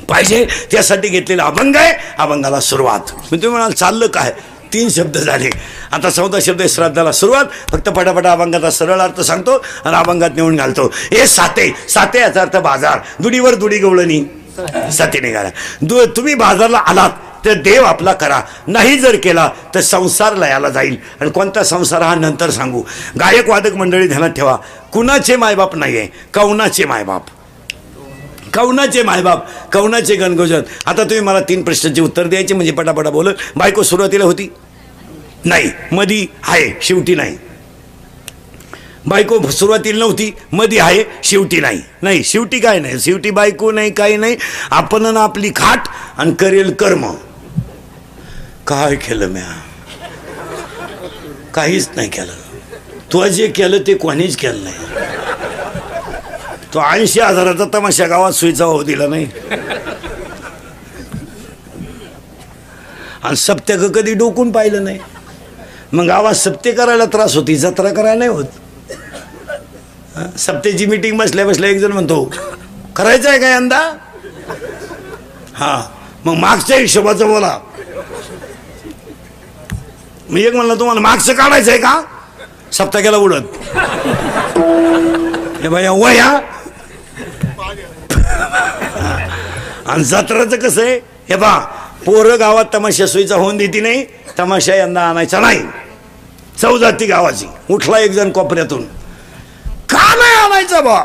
पाहिजे. 0.08 0.46
त्यासाठी 0.70 1.08
घेतलेला 1.08 1.44
अभंग 1.44 1.76
आहे. 1.76 1.92
अभंगाला 2.18 2.60
सुरुवात. 2.60 3.00
मी 3.10 3.30
तुम्ही 3.30 3.48
म्हणाल 3.48 3.70
चाललं 3.70 4.06
काय? 4.06 4.32
तीन 4.72 4.88
शब्द 4.88 5.18
झाले. 5.18 5.50
आता 5.92 6.10
चौदा 6.10 6.38
शब्द 6.42 6.60
आहे 6.60 6.68
श्राद्धाला 6.68 7.12
सुरुवात. 7.12 7.44
फक्त 7.70 7.88
पटापटा 7.88 8.32
अभंगाचा 8.32 8.70
सरळ 8.70 9.00
अर्थ 9.00 9.20
सांगतो 9.20 9.64
आणि 9.84 9.96
अभंगात 9.96 10.30
नेऊन 10.36 10.56
घालतो. 10.56 10.86
हे 10.86 11.26
साते 11.26 11.74
साते 11.88 12.20
याचा 12.20 12.40
अर्थ 12.40 12.56
बाजार. 12.56 12.98
दुडीवर 13.20 13.54
दुडी 13.54 13.78
गवळणी. 13.78 14.24
सतीने 14.92 15.26
निघाला 15.26 15.50
दु 15.82 16.04
तुम्ही 16.16 16.34
बाजारला 16.34 16.78
आलात 16.78 17.10
तर 17.44 17.54
देव 17.54 17.84
आपला 17.84 18.12
करा. 18.12 18.40
नाही 18.66 18.98
जर 18.98 19.16
केला 19.16 19.48
तर 19.74 19.80
संसार 19.80 20.36
लयाला 20.36 20.68
जाईल. 20.68 20.96
आणि 21.20 21.30
कोणता 21.30 21.62
संसार 21.64 22.02
हा 22.02 22.14
नंतर 22.14 22.50
सांगू. 22.50 22.82
गायक 23.20 23.48
वादक 23.48 23.74
मंडळी 23.74 24.08
ध्यानात 24.08 24.30
ठेवा. 24.30 24.56
कुणाचे 24.92 25.36
मायबाप 25.36 25.76
नाही 25.76 25.98
आहे 25.98 26.06
कौनाचे 26.34 26.84
मायबाप. 26.84 27.26
कौनाचे 28.54 29.02
मायबाप 29.02 29.46
कौनाचे 29.72 30.14
गणगोजन. 30.14 30.60
आता 30.86 31.02
तुम्ही 31.02 31.20
मला 31.20 31.40
तीन 31.40 31.62
प्रश्नांची 31.62 32.00
उत्तर 32.00 32.26
द्यायचे 32.26 32.54
म्हणजे 32.54 32.72
पटापटा 32.72 33.10
बोलत. 33.10 33.34
बायको 33.56 33.82
सुरुवातीला 33.82 34.24
होती? 34.24 34.48
नाही. 35.44 35.70
मधी 35.92 36.26
आहे 36.48 36.70
शेवटी 36.82 37.14
नाही. 37.14 37.36
बायको 39.06 39.50
सुरुवातीला 39.50 39.98
नव्हती 39.98 40.30
मधी 40.52 40.78
आहे 40.78 41.04
शेवटी 41.24 41.60
नाही. 41.60 41.80
नाही 42.02 42.24
शेवटी 42.24 42.58
काय 42.60 42.78
नाही? 42.78 43.00
शेवटी 43.00 43.30
बायको 43.30 43.70
नाही 43.70 43.90
काही 43.90 44.16
नाही. 44.16 44.36
आपण 44.70 45.06
ना 45.06 45.20
आपली 45.20 45.50
खाट 45.56 45.88
आणि 46.18 46.34
करेल 46.34 46.72
कर्म. 46.72 47.12
काय 48.66 48.94
केलं 48.96 49.28
म्या? 49.28 49.52
काहीच 51.54 51.88
नाही 51.96 52.08
केलं. 52.08 52.32
तू 53.12 53.26
जे 53.26 53.46
केलं 53.46 53.78
ते 53.86 53.94
कोणीच 53.94 54.36
केलं 54.36 54.64
नाही. 54.64 54.76
तो 56.74 56.80
ऐंशी 56.80 57.20
हजाराचा 57.20 57.64
तमाशा 57.74 58.06
गावात 58.06 58.32
सुईचा 58.32 58.64
होऊ 58.64 58.82
दिला 58.82 59.06
नाही. 59.06 59.26
आणि 63.22 63.36
सप्त्याक 63.36 63.80
कधी 63.80 64.14
डोकून 64.14 64.50
पाहिलं 64.52 64.84
नाही. 64.84 64.98
मग 65.92 66.06
गावात 66.06 66.34
सप्ते 66.34 66.72
करायला 66.72 67.04
त्रास 67.04 67.36
होती 67.36 67.56
जत्रा 67.56 67.90
करायला 67.90 68.18
नाही 68.18 68.30
होत. 68.30 68.44
सप्तेची 70.38 70.86
मीटिंग 70.86 71.18
बसल्या 71.18 71.46
बसल्या 71.46 71.70
एक 71.70 71.78
जण 71.78 71.92
म्हणतो 71.92 72.24
करायचं 72.96 73.28
आहे 73.28 73.38
काय 73.38 73.52
यंदा? 73.52 73.80
हा. 75.54 75.82
मग 76.24 76.34
मागच्या 76.34 76.76
हिशोबाचं 76.76 77.28
बोला. 77.28 77.58
मी 80.30 80.42
एक 80.42 80.54
म्हणलं 80.54 80.78
तुम्हाला 80.78 81.00
मागचं 81.00 81.34
काढायचं 81.34 81.70
आहे 81.70 81.80
का? 81.80 82.00
सप्ताक्याला 82.72 83.16
उडत. 83.16 83.42
हे 85.62 85.68
भाई 85.68 85.86
वया 85.88 86.26
आणि 89.86 90.04
जत्राचं 90.04 90.56
कसं 90.56 90.82
आहे? 90.82 90.96
हे 91.28 91.36
बा 91.36 91.58
पोरं 92.06 92.38
गावात 92.40 92.64
तमाशा 92.74 93.06
सोयीचा 93.06 93.36
होऊन 93.36 93.56
देती 93.56 93.80
नाही 93.80 94.04
तमाशा 94.38 94.74
यंदा 94.74 95.02
आणायचा 95.02 95.40
नाही. 95.40 95.62
चौजाती 96.60 97.06
गावाची. 97.06 97.46
उठला 97.70 97.98
एक 97.98 98.10
जण 98.10 98.30
कोपऱ्यातून. 98.30 98.84
का 99.96 100.14
नाही 100.14 100.34
आणायचा 100.36 100.80
बा. 100.80 101.02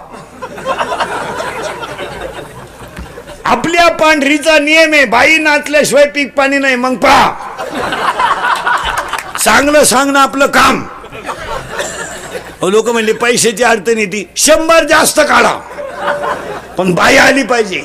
आपल्या 3.46 3.88
पांढरीचा 4.00 4.58
नियम 4.60 4.94
आहे 4.94 5.06
बाई 5.06 5.38
नाचल्याशिवाय 5.38 6.06
पीक 6.16 6.34
पाणी 6.36 6.58
नाही 6.58 6.76
मग 6.76 6.96
पहा. 7.04 7.32
चांगलं 9.44 9.84
सांगणं 9.84 10.20
आपलं 10.20 10.48
काम. 10.48 10.84
लोक 12.64 12.90
म्हणले 12.90 13.14
पैशाची 13.14 13.64
अडचण 13.64 13.98
येते. 13.98 14.24
शंभर 14.38 14.84
जास्त 14.88 15.20
काढा. 15.20 15.54
पण 16.78 16.94
बाई 16.96 17.18
आली 17.18 17.44
पाहिजे. 17.44 17.82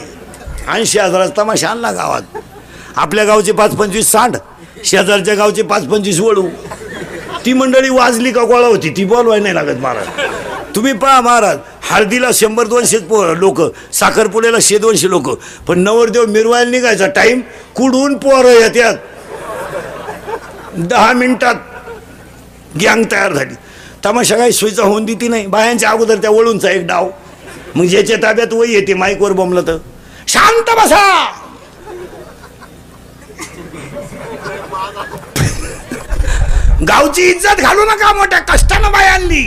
ऐंशी 0.69 0.99
हजाराचा 0.99 1.43
तमाशा 1.43 1.69
आणला 1.69 1.91
गावात. 1.93 2.23
आपल्या 2.97 3.25
गावचे 3.25 3.53
पाच 3.53 3.77
पंचवीस 3.77 4.11
सांड 4.13 4.37
शेजारच्या 4.85 5.35
गावचे 5.35 5.63
पाच 5.63 5.87
पंचवीस 5.89 6.21
वळू 6.21 6.47
ती 7.45 7.53
मंडळी 7.53 7.89
वाजली 7.89 8.33
का 8.33 8.43
गोळा 8.45 8.67
होती 8.67 8.91
ती 8.97 9.05
बोलवाय 9.05 9.41
नाही 9.41 9.55
लागत 9.55 9.81
महाराज. 9.83 10.07
तुम्ही 10.77 10.93
पहा 10.93 11.21
महाराज 11.21 11.59
हळदीला 11.91 12.31
शंभर 12.35 12.67
दोनशे 12.67 12.99
लोक 13.41 13.61
साखरपुड्याला 13.95 14.59
शे 14.61 14.79
दोनशे 14.79 15.11
लोक. 15.11 15.29
पण 15.67 15.79
नवरदेव 15.79 16.27
मिरवायला 16.27 16.71
निघायचा 16.71 17.07
टाईम 17.07 17.41
कुडून 17.75 18.17
पोरं 18.19 18.49
येत्यात? 18.49 18.95
दहा 20.79 21.13
मिनिटात 21.13 21.55
गँग 22.83 23.05
तयार 23.13 23.33
झाली. 23.33 23.55
तमाशा 24.05 24.37
काही 24.37 24.53
सोयीचा 24.53 24.83
होऊन 24.83 25.05
देती 25.05 25.29
नाही. 25.29 25.47
बायांच्या 25.47 25.91
अगोदर 25.91 26.17
त्या 26.17 26.31
वळूनचा 26.31 26.71
एक 26.71 26.87
डाव. 26.87 27.09
मग 27.75 27.85
ज्याच्या 27.85 28.17
ताब्यात 28.17 28.53
वय 28.53 28.73
येते 28.73 28.95
माईकवर 28.95 29.33
बोंबलं 29.33 29.63
तर 29.67 29.77
शांत 30.29 30.71
बसा! 30.77 31.27
गावची 36.81 37.23
इज्जत 37.23 37.61
घालू 37.61 37.85
नका 37.85 38.13
मोठ्या 38.13 38.39
कष्टानं 38.39 38.91
बाय 38.93 39.07
आणली 39.07 39.45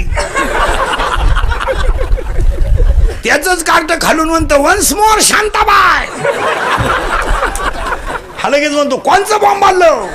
त्याच 3.23 3.63
कार्ट 3.63 3.91
घालून 3.91 4.29
म्हणतो 4.29 4.61
वन्स 4.61 4.93
मोर 4.93 5.19
शांताबाय 5.21 6.05
हा 8.37 8.49
लगेच 8.49 8.71
म्हणतो 8.71 8.97
कोणचं 8.97 9.39
बॉम्ब 9.39 9.63
आणलं? 9.65 10.05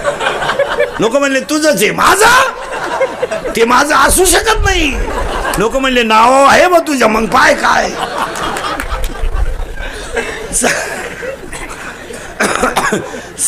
लोक 1.00 1.16
म्हणले 1.16 1.40
तुझंच 1.40 1.82
आहे 1.82 1.90
माझं. 1.90 3.52
ते 3.56 3.64
माझं 3.64 3.94
असू 3.96 4.24
शकत 4.24 4.64
नाही. 4.64 4.90
लोक 5.58 5.76
म्हणले 5.76 6.02
नाव 6.02 6.32
आहे 6.44 6.66
बा 6.68 6.78
तुझ्या 6.78 7.08
मग 7.08 7.26
पाय 7.26 7.54
काय? 7.54 7.90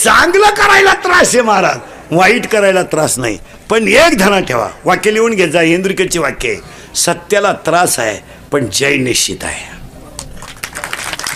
चांगलं 0.02 0.50
करायला 0.56 0.92
त्रास 0.94 1.34
आहे 1.34 1.42
महाराज. 1.42 1.95
वाईट 2.10 2.46
करायला 2.46 2.82
त्रास 2.82 3.18
नाही. 3.18 3.38
पण 3.70 3.88
एक 3.88 4.18
धना 4.18 4.40
ठेवा. 4.40 4.68
वाक्य 4.84 5.14
लिहून 5.14 5.34
घे 5.34 5.48
जा 5.48 5.62
इंद्रिकेचे 5.62 6.18
वाक्य 6.18 6.48
आहे. 6.48 6.58
सत्याला 6.94 7.52
त्रास 7.52 7.98
आहे 7.98 8.18
पण 8.52 8.66
जय 8.72 8.96
निश्चित 8.96 9.44
आहे. 9.44 9.74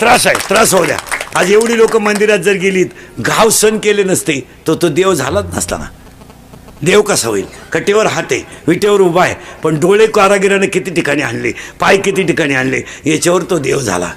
त्रास 0.01 0.27
आहे 0.27 0.37
त्रास 0.49 0.75
होऊ 0.75 0.85
द्या. 0.85 0.97
आज 1.35 1.53
एवढी 1.53 1.77
लोक 1.77 1.97
मंदिरात 1.97 2.39
जर 2.39 2.53
गेलीत 2.53 2.87
घाव 3.21 3.51
सण 3.51 3.79
केले 3.79 4.05
नसते 4.05 4.41
तर 4.69 4.75
तो 4.75 4.89
देव 4.89 5.15
झालाच 5.15 5.45
नसता 5.55 5.77
ना. 5.77 5.85
देव 6.83 7.03
कसा 7.03 7.29
होईल? 7.29 7.45
कटेवर 7.73 8.07
हाते 8.07 8.47
विटेवर 8.67 9.01
उभा 9.01 9.23
आहे. 9.23 9.35
पण 9.63 9.81
डोळे 9.81 10.07
कारागिराने 10.07 10.67
किती 10.67 10.91
ठिकाणी 10.91 11.23
आणले? 11.23 11.53
पाय 11.81 11.97
किती 11.97 12.23
ठिकाणी 12.23 12.55
आणले? 12.55 12.83
याच्यावर 13.07 13.43
तो 13.43 13.59
देव 13.59 13.79
झाला. 13.79 14.11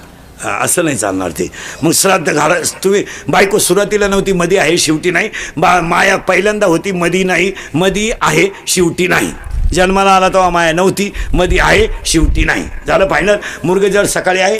असं 0.45 0.85
नाही 0.85 0.97
चालणार 0.97 1.31
ते. 1.31 1.49
मग 1.83 1.91
श्राद्ध 1.91 2.31
घाला 2.31 2.55
तुम्ही 2.83 3.03
बायको 3.27 3.57
सुरुवातीला 3.57 4.07
नव्हती 4.07 4.31
मधी 4.31 4.57
आहे 4.57 4.77
शेवटी 4.77 5.11
नाही. 5.11 5.29
बा 5.57 5.81
माया 5.81 6.17
पहिल्यांदा 6.17 6.65
होती 6.65 6.91
मधी 6.91 7.23
नाही. 7.23 7.51
मधी 7.73 8.11
आहे 8.21 8.47
शेवटी 8.67 9.07
नाही. 9.07 9.31
जन्माला 9.73 10.15
आला 10.15 10.29
तेव्हा 10.29 10.49
माया 10.49 10.71
नव्हती 10.71 11.11
मधी 11.33 11.59
आहे 11.59 11.87
शेवटी 12.05 12.43
नाही. 12.43 12.63
झालं 12.87 13.07
फायनल 13.09 13.35
मुर्गजळ 13.63 14.05
सकाळी 14.05 14.39
आहे? 14.39 14.59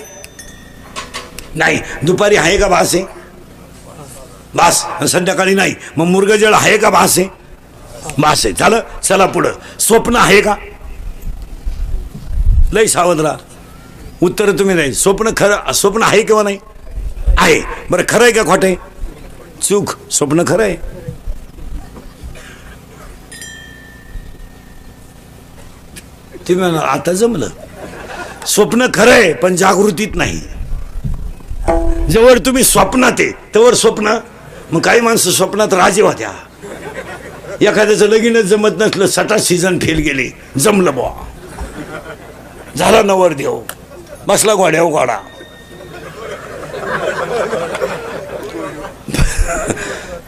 नाही. 1.55 1.79
दुपारी 2.03 2.35
आहे 2.35 2.57
का 2.57 2.67
भास? 2.67 2.95
आहे 2.95 3.05
भास 4.55 4.85
संध्याकाळी 5.11 5.53
नाही. 5.53 5.75
मग 5.97 6.05
मुर्गजळ 6.05 6.53
आहे 6.53 6.77
का 6.77 6.89
भास? 6.89 7.19
आहे 7.19 7.27
भास. 8.17 8.45
आहे 8.45 8.53
झालं? 8.53 8.79
चला 9.03 9.25
पुढं. 9.25 9.51
स्वप्न 9.79 10.15
आहे 10.15 10.41
का? 10.41 10.55
लई 12.73 12.87
सावध 12.87 13.19
राहा. 13.21 13.37
उत्तर 14.21 14.51
तुम्ही 14.51 14.75
नाही. 14.75 14.93
स्वप्न 14.93 15.29
खरं 15.37 15.71
स्वप्न 15.71 16.03
आहे 16.03 16.23
किंवा 16.23 16.43
नाही? 16.43 16.57
आहे. 17.37 17.61
बरं 17.89 18.03
खरं 18.09 18.23
आहे 18.23 18.31
का 18.31 18.43
खोटं 18.43 18.67
आहे? 18.67 18.75
चूक. 19.61 20.11
स्वप्न 20.11 20.43
खरं 20.47 20.63
आहे. 20.63 20.75
तुम्ही 26.47 26.55
म्हणा 26.55 26.79
आता 26.79 27.13
जमलं. 27.13 27.47
स्वप्न 28.47 28.87
खरं 28.93 29.11
आहे 29.11 29.33
पण 29.33 29.55
जागृतीत 29.55 30.15
नाही. 30.15 30.41
जवळ 32.09 32.37
तुम्ही 32.45 32.63
स्वप्नात 32.63 33.11
आहे 33.19 33.31
तवर 33.55 33.73
स्वप्न 33.73 34.17
मग 34.71 34.81
काही 34.81 35.01
माणसं 35.01 35.31
स्वप्नात 35.31 35.73
राजे 35.73 36.01
होत्या. 36.01 36.31
एखाद्याचं 37.61 38.07
लगीनच 38.07 38.45
जमत 38.45 38.69
नसलं 38.77 39.07
सटा 39.07 39.37
सीझन 39.37 39.79
फेल 39.79 39.99
गेले. 39.99 40.29
जमलं 40.57 40.95
बुवा. 40.95 41.11
झाला 42.77 43.01
नवर 43.01 43.33
देव 43.33 43.59
बसला 44.27 44.53
घोड्या 44.55 44.83
घोडा 44.83 45.17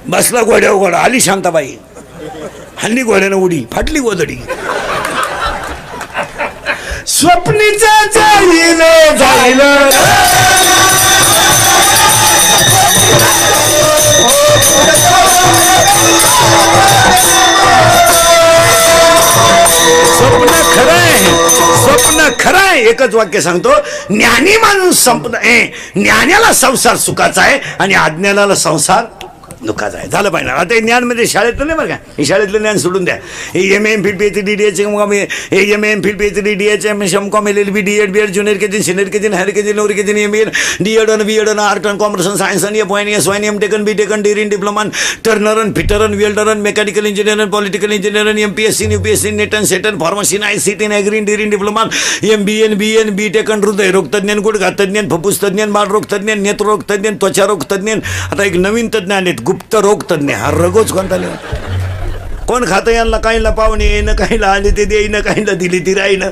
बसला 0.09 0.41
घोड्या 0.41 0.71
घोडा 0.71 0.97
आली 0.97 1.19
शांताबाई. 1.21 1.75
हल्ली 2.81 3.03
घोड्यानं 3.03 3.35
उडी. 3.35 3.63
फाटली 3.71 3.99
गोदडी 3.99 4.35
स्वप्नीचं 7.07 8.05
जाईल 8.13 8.79
झालं 9.17 9.89
स्वप्न 19.35 20.51
खरं 20.75 20.91
आहे. 20.91 21.17
स्वप्न 21.83 22.29
खरं 22.39 22.57
आहे. 22.57 22.81
एकच 22.81 23.13
वाक्य 23.13 23.41
सांगतो. 23.41 23.69
ज्ञानी 24.09 24.57
माणूस 24.57 25.03
संपत 25.03 25.35
ज्ञानाला 25.95 26.53
संसार 26.53 26.95
सुखाचा 26.95 27.41
आहे 27.41 27.59
आणि 27.79 27.93
अज्ञानाला 27.93 28.55
संसार 28.55 29.24
दुःखाचं 29.63 29.97
आहे 29.97 30.07
झालं 30.07 30.29
पाहिजे 30.29 30.51
आता 30.51 30.73
हे 30.73 30.79
ज्ञान 30.81 31.03
म्हणजे 31.03 31.25
शाळेतलं 31.27 31.67
नाही 31.67 31.77
बरं 31.77 31.87
का? 31.87 31.95
हे 32.17 32.25
शाळेतलं 32.25 32.59
ज्ञान 32.59 32.77
सोडून 32.77 33.03
द्या. 33.05 33.15
हे 33.53 33.61
M 33.75 33.85
M 33.87 34.03
Phil 34.03 34.15
P 34.17 34.29
D 34.41 34.55
D 34.55 34.63
H 34.63 34.79
M 34.79 34.95
Com 34.97 35.11
हे 35.11 35.61
M 35.73 35.85
M 35.85 36.01
Phil 36.01 36.15
P 36.17 36.29
D 36.41 36.53
D 36.53 36.67
H 36.67 36.85
M 36.85 37.03
M 37.03 37.29
Com 37.29 37.47
L 37.47 37.57
L 37.57 37.69
B 37.69 37.81
D 37.81 37.95
Ed 37.99 38.11
B 38.11 38.19
Ed 38.19 38.31
junior 38.33 38.57
K 38.57 38.67
G 38.67 38.81
senior 38.83 39.09
K 39.09 39.19
G 39.19 39.27
higher 39.33 39.49
K 39.51 39.61
G 39.61 39.73
lower 39.75 39.93
K 39.93 40.03
G 40.03 40.21
M 40.23 40.35
Ed 40.35 40.51
D 40.81 40.95
Ed 40.97 41.23
B 41.25 41.37
Ed 41.37 41.49
art 41.49 41.87
अन 41.87 41.97
commerce 41.97 42.27
अन 42.27 42.35
science 42.37 42.65
अन 42.65 42.75
F 42.75 42.87
Y 42.87 43.11
S 43.15 43.27
वायन 43.27 43.43
M 43.43 43.59
टेकन 43.59 43.83
B 43.83 43.93
टेकन 43.93 44.21
डिरिन 44.21 44.49
diploma 44.49 44.83
turner 45.25 45.59
अन 45.59 45.73
fitter 45.73 46.01
अन 46.01 46.13
welder 46.15 46.47
अन 46.47 46.61
mechanical 46.61 47.05
engineer 47.05 47.39
अन 47.39 47.49
पॉलिटिकल 47.49 47.91
इंजिनियर 47.93 48.27
अन 48.27 48.39
M 48.39 48.53
P 48.53 48.63
S 48.65 48.77
C 48.77 48.85
U 48.93 48.99
P 48.99 49.11
S 49.11 49.21
C 49.21 49.31
NET 49.31 49.55
अन 49.55 49.65
सेट 49.65 49.87
अन 49.87 49.99
फार्मसी 49.99 50.37
आय 50.43 50.57
सी 50.59 50.73
टी 50.73 50.87
ॲग्रीन 50.87 51.25
डिरिन 51.25 51.49
diploma 51.49 51.83
M 52.33 52.45
B 52.45 52.59
N 52.61 52.77
B 52.77 52.91
N 52.97 53.15
B 53.15 53.29
taken 53.29 53.63
हृदय 53.63 53.91
रोग 53.91 54.11
तज्ञ 54.13 54.33
गुडघा 54.45 54.69
तज्ञ 54.79 55.01
फुफ्फुस 55.09 55.41
तज्ञ 55.43 55.65
बाळरोग 55.75 56.05
तज्ञ 56.11 56.33
नेत्ररोग 56.35 56.83
तज्ञ 56.89 57.09
त्वचारोग 57.19 57.63
तज्ञ 57.71 57.93
आता 58.31 58.43
एक 58.43 58.55
नवीन 58.57 58.89
तज्ञ 58.93 59.13
आलेत 59.13 59.41
गुप्त 59.45 59.75
रोग 59.83 60.03
तज्ञ 60.11 60.33
हा 60.33 60.49
रगोच 60.51 60.91
कोणता 60.91 61.17
लिहा 61.17 61.35
कोण 62.47 62.65
खातं 62.69 62.91
यांना 62.91 63.17
काहीला 63.17 63.49
पाहुणे 63.49 63.85
येईन 63.85 64.13
काहीला 64.15 64.47
आले 64.47 64.71
ते 64.77 64.85
देईन 64.85 65.19
काहीला 65.21 65.53
दिली 65.61 65.79
ती 65.85 65.93
राहीन. 65.93 66.23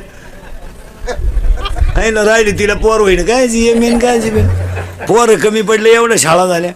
काहीला 1.95 2.23
राहिली 2.25 2.51
तिला 2.59 2.73
पोर 2.83 2.99
होईन. 3.01 3.23
काय 3.25 3.47
जी 3.47 3.65
एम 3.69 3.83
एन 3.83 3.97
काय 3.99 4.19
जी 4.21 4.29
पोर 5.07 5.33
कमी 5.43 5.61
पडले 5.61 5.93
एवढ्या 5.93 6.17
शाळा 6.19 6.45
झाल्या. 6.45 6.71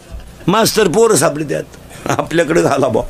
मास्तर 0.48 0.88
पोरं 0.96 1.16
सापडले 1.16 1.46
त्यात. 1.50 2.10
आपल्याकडे 2.20 2.62
घाला 2.62 2.88
बा 2.88 3.02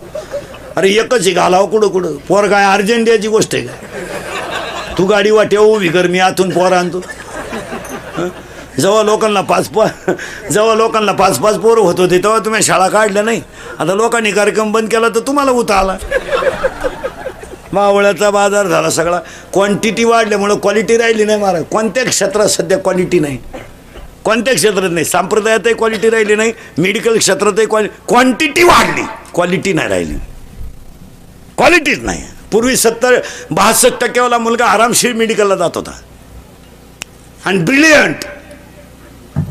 अरे 0.78 0.90
एकच 0.90 1.26
आहे 1.26 1.32
घालावं 1.32 1.68
कुठं 1.70 1.88
कुठं? 1.88 2.16
पोर 2.28 2.48
काय 2.48 2.66
अर्जंटियाची 2.74 3.28
गोष्ट 3.28 3.56
आहे 3.56 3.64
काय? 3.64 4.96
तू 4.98 5.06
गाडी 5.06 5.32
वाटे 5.32 5.58
उभी 5.58 5.90
कर 5.90 6.08
मी 6.08 6.20
आतून 6.20 6.50
पोर 6.50 6.72
आणतो. 6.74 7.02
हं? 8.18 8.28
जेव्हा 8.80 9.04
लोकांना 9.04 9.42
पाच 9.42 9.68
पा 9.68 9.86
जेव्हा 10.52 10.76
लोकांना 10.76 11.12
पाच 11.12 11.40
पाच 11.40 11.58
पोरं 11.58 11.82
होत 11.82 12.00
होते 12.00 12.18
तेव्हा 12.18 12.40
तुम्ही 12.40 12.64
शाळा 12.64 12.88
काढल्या 12.88 13.24
नाही. 13.24 13.42
आता 13.80 13.94
लोकांनी 13.94 14.32
कार्यक्रम 14.32 14.72
बंद 14.72 14.90
केला 14.90 15.10
तर 15.10 15.20
तुम्हाला 15.20 15.52
उता 15.52 15.76
आला. 15.76 15.98
मावळ्याचा 17.74 18.30
बाजार 18.30 18.68
झाला 18.68 18.90
सगळा. 18.90 19.20
क्वांटिटी 19.54 20.04
वाढल्यामुळं 20.04 20.56
क्वालिटी 20.56 20.98
राहिली 20.98 21.24
नाही 21.24 21.40
महाराज. 21.40 21.64
कोणत्या 21.64 22.06
क्षेत्रात 22.06 22.48
सध्या 22.48 22.78
क्वालिटी 22.78 23.20
नाही? 23.20 23.38
कोणत्या 24.24 24.54
क्षेत्रात 24.54 24.90
नाही? 24.92 25.06
संप्रदायातही 25.06 25.74
क्वालिटी 25.74 26.10
राहिली 26.10 26.36
नाही. 26.36 26.54
मेडिकल 26.78 27.18
क्षेत्रातही 27.18 27.66
क्वालि 27.66 27.88
क्वांटिटी 28.08 28.64
वाढली. 28.64 29.04
क्वालिटी 29.34 29.74
नाही 29.74 29.90
राहिली. 29.90 30.16
क्वालिटीच 31.58 32.00
नाही. 32.04 32.24
पूर्वी 32.52 32.76
सत्तर 32.76 33.20
बहासष्ट 33.52 34.00
टक्केवाला 34.02 34.38
मुलगा 34.38 34.66
आरामशीर 34.66 35.14
मेडिकलला 35.14 35.56
जात 35.56 35.70
होता. 35.76 35.92
आणि 37.46 37.58
ब्रिलियंट 37.58 38.16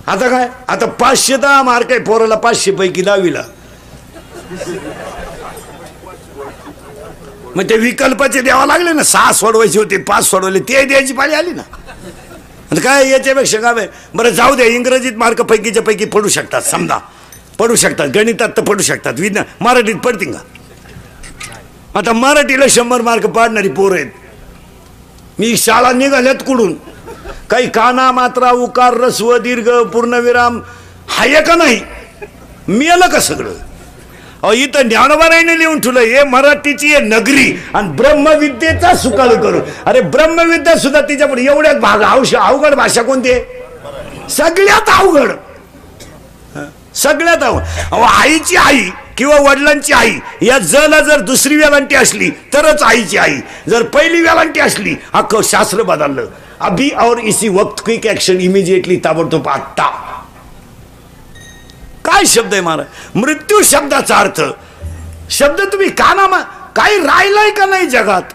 आता 0.07 0.29
काय? 0.29 0.49
आता 0.69 0.87
पाचशे 1.01 1.37
दहा 1.37 1.63
मार्क 1.63 1.91
आहे 1.91 2.01
पोराला 2.01 2.35
पाचशे 2.35 2.71
पैकी 2.71 3.03
दहावीला. 3.03 3.43
मग 7.57 7.69
ते 7.71 7.77
विकल्पाचे 7.79 8.41
द्यावं 8.41 8.67
लागले 8.67 8.93
ना 8.93 9.03
सहा 9.03 9.33
सोडवायचे 9.33 9.79
होते 9.79 9.97
पाच 10.09 10.25
सोडवले 10.25 10.61
ते 10.69 10.85
द्यायची 10.85 11.13
पाळी 11.13 11.35
आली 11.35 11.51
ना. 11.51 11.63
आता 12.73 12.81
काय 12.81 13.09
याच्यापेक्षा 13.11 13.61
काय 13.61 13.87
बरं 14.15 14.31
जाऊ 14.31 14.55
दे 14.55 14.67
इंग्रजीत 14.75 15.17
मार्क 15.17 15.43
पैकीच्या 15.43 15.83
पैकी 15.83 16.05
पडू 16.05 16.29
शकतात 16.29 16.63
समजा. 16.63 16.99
पडू 17.59 17.75
शकतात 17.75 18.09
गणितात 18.15 18.49
तर 18.57 18.63
पडू 18.63 18.83
शकतात 18.83 19.21
विज्ञान 19.21 19.45
मराठीत 19.65 19.97
पडतील 20.05 20.33
का? 20.33 20.39
आता 21.99 22.13
मराठीला 22.13 22.67
शंभर 22.71 23.03
मार्क 23.03 23.27
पाडणारी 23.27 23.69
पोरं 23.69 23.95
आहेत. 23.95 24.11
मी 25.39 25.57
शाळा 25.57 25.93
निघाल्यात 25.93 26.43
कुडून 26.47 26.75
काही 27.51 27.69
काना 27.71 28.11
मात्रा 28.13 28.51
उकार 28.51 28.95
रस्व 29.01 29.37
दीर्घ 29.39 29.69
पूर्णविराम 29.93 30.61
हाय 31.09 31.41
का 31.43 31.55
नाही? 31.55 31.81
मिळालं 32.69 33.09
का 33.09 33.21
सगळं? 33.21 33.53
अहो 34.43 34.53
इथं 34.53 34.89
ज्ञानोबारायने 34.89 35.59
लिहून 35.59 35.81
ठेवलं 35.81 36.01
हे 36.01 36.23
मराठीची 36.31 36.93
आहे 36.95 37.01
नगरी 37.05 37.53
आणि 37.75 37.89
ब्रह्मविद्येचा 37.97 38.95
सुकाळ 39.03 39.35
करू 39.43 39.61
अरे 39.87 40.01
ब्रह्मविद्या 40.15 40.77
सुद्धा 40.79 41.01
तिच्या 41.01 41.27
पण 41.27 41.39
एवढ्यात 41.39 41.77
भाग 41.81 42.03
औष 42.13 42.35
अवघड 42.35 42.75
भाषा 42.75 43.03
कोणती 43.03 43.33
आहे? 43.33 44.29
सगळ्यात 44.31 44.89
अवघड. 44.99 45.31
सगळ्यात 46.95 47.43
अवघड. 47.43 47.63
अहो 47.93 48.03
आईची 48.03 48.57
आई 48.57 48.83
किंवा 49.19 49.37
वडिलांची 49.41 49.93
आई 49.93 50.19
या 50.43 50.59
जला 50.59 51.01
जर 51.01 51.21
दुसरी 51.21 51.57
वेलांटी 51.57 51.95
असली 51.95 52.31
तरच 52.55 52.83
आईची 52.83 53.17
आई. 53.17 53.37
जर 53.69 53.83
पहिली 53.95 54.21
वेलांटी 54.21 54.61
असली 54.61 54.95
अख्खं 55.13 55.41
शास्त्र 55.45 55.83
बदललं. 55.83 56.27
अभी 56.61 56.89
और 56.99 57.19
इसी 57.21 57.49
वक्त 57.49 57.85
क्विक 57.85 58.07
एक्शन 58.07 58.41
इमिजिएटली 58.41 58.97
ताबडतोब 58.97 59.49
आत्ता. 59.49 59.87
काय 62.05 62.25
शब्द 62.27 62.53
आहे 62.53 62.63
महाराज? 62.63 62.87
मृत्यू 63.17 63.63
शब्दाचा 63.63 64.17
अर्थ. 64.17 64.41
शब्द 65.31 65.61
तुम्ही 65.73 65.89
काना 65.91 66.27
मा 66.29 66.41
काही 66.77 66.99
राहिलाय 67.01 67.51
का 67.51 67.67
नाही 67.67 67.87
जगात? 67.87 68.33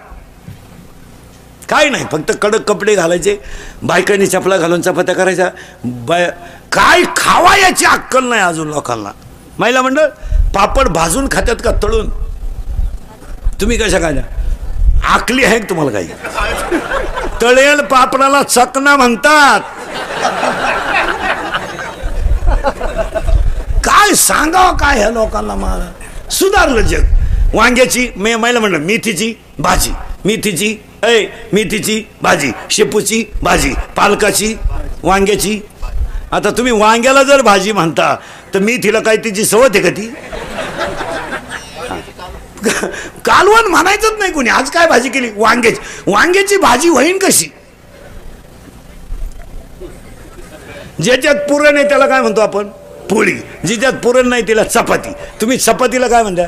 काय 1.70 1.90
नाही 1.90 2.06
फक्त 2.12 2.32
कडक 2.42 2.68
कपडे 2.68 2.96
घालायचे 2.96 3.38
बायकांनी 3.84 4.28
चपला 4.28 4.58
घालून 4.58 4.82
चपात्या 4.82 5.16
करायच्या 5.16 5.50
बाय 6.08 6.30
काय 6.72 7.04
खावा 7.18 7.56
याची 7.58 7.86
अक्कल 7.86 8.24
नाही 8.24 8.42
अजून 8.42 8.68
लोकांना. 8.68 9.12
महिला 9.60 9.82
मंडळ 9.82 10.08
पापड 10.56 10.88
भाजून 10.88 11.28
खात्यात 11.32 11.62
का 11.64 11.72
तळून? 11.84 12.10
तुम्ही 13.62 13.78
कशा 13.78 14.00
खाल्या 14.00 14.24
आकली 15.14 15.44
आहे 15.44 15.60
का 15.60 15.70
तुम्हाला 15.70 15.92
काही? 15.92 16.08
तळेल 17.42 17.82
पापडाला 17.92 18.42
चकना 18.44 18.96
म्हणतात. 18.96 19.62
काय 23.86 24.14
सांगावं 24.16 24.76
काय 24.78 24.98
ह्या 24.98 25.10
लोकांना 25.10 25.56
मला 25.56 25.92
सुधारलं 26.32 26.82
जग. 26.82 27.06
वांग्याची 27.54 28.08
मी 28.16 28.36
महिला 28.36 28.60
म्हणलं 28.60 28.80
मेथीची 28.86 29.34
भाजी 29.60 29.92
मेथीची 30.26 30.76
ऐ 31.04 31.24
मेथीची 31.54 32.02
भाजी 32.22 32.52
शेपूची 32.72 33.24
भाजी 33.44 33.74
पालकाची 33.96 34.56
वांग्याची. 35.04 35.60
आता 36.32 36.50
तुम्ही 36.58 36.72
वांग्याला 36.72 37.24
जर 37.24 37.42
भाजी 37.42 37.72
म्हणता 37.72 38.16
तर 38.54 38.60
मेथीला 38.60 39.00
काय 39.00 39.18
तिची 39.24 39.46
सवत 39.46 39.76
आहे 39.76 39.82
का 39.84 39.90
ती? 39.90 40.08
कालवण 43.26 43.68
म्हणायचंच 43.68 44.20
नाही 44.20 44.32
कोणी. 44.32 44.50
आज 44.50 44.70
काय 44.70 44.88
भाजी 44.88 45.10
केली? 45.10 45.30
वांग्याची. 45.36 46.12
वांग्याची 46.12 46.58
भाजी 46.58 46.90
होईन 46.90 47.18
कशी? 47.18 47.46
ज्याच्यात 51.02 51.36
पुरण 51.36 51.78
आहे 51.78 51.90
त्याला 51.90 52.08
काय 52.08 52.22
म्हणतो 52.22 52.42
आपण? 52.42 52.68
पोळी. 53.10 53.34
जिच्यात 53.66 53.94
पुरण 53.94 54.28
नाही 54.28 54.48
तिला 54.48 54.64
चपाती. 54.64 55.10
तुम्ही 55.42 55.58
चपातीला 55.58 56.08
काय 56.08 56.24
म्हणता? 56.24 56.48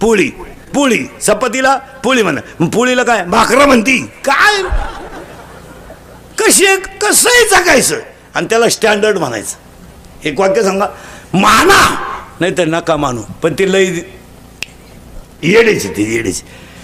पोळी. 0.00 0.28
पोळी. 0.74 1.06
चपातीला 1.22 1.76
पोळी 1.76 2.22
म्हणा. 2.22 2.64
पोळीला 2.64 3.02
काय? 3.02 3.24
भाकरा 3.24 3.66
म्हणती. 3.66 3.98
काय? 4.24 4.62
कशी 6.38 6.66
कसंही 6.76 7.44
जगायचं? 7.48 7.98
आणि 8.34 8.46
त्याला 8.50 8.68
स्टँडर्ड 8.68 9.18
म्हणायचं. 9.18 9.56
एक 10.24 10.40
वाक्य 10.40 10.62
सांगा. 10.62 10.86
माना. 11.34 11.94
नाही 12.40 12.58
तर 12.58 12.64
नका 12.64 12.96
मानू. 12.96 13.22
पण 13.42 13.54
ती 13.58 13.72
लई 13.72 14.00
येडेची 15.42 15.88
ती 15.88 16.02
येडेची. 16.14 16.42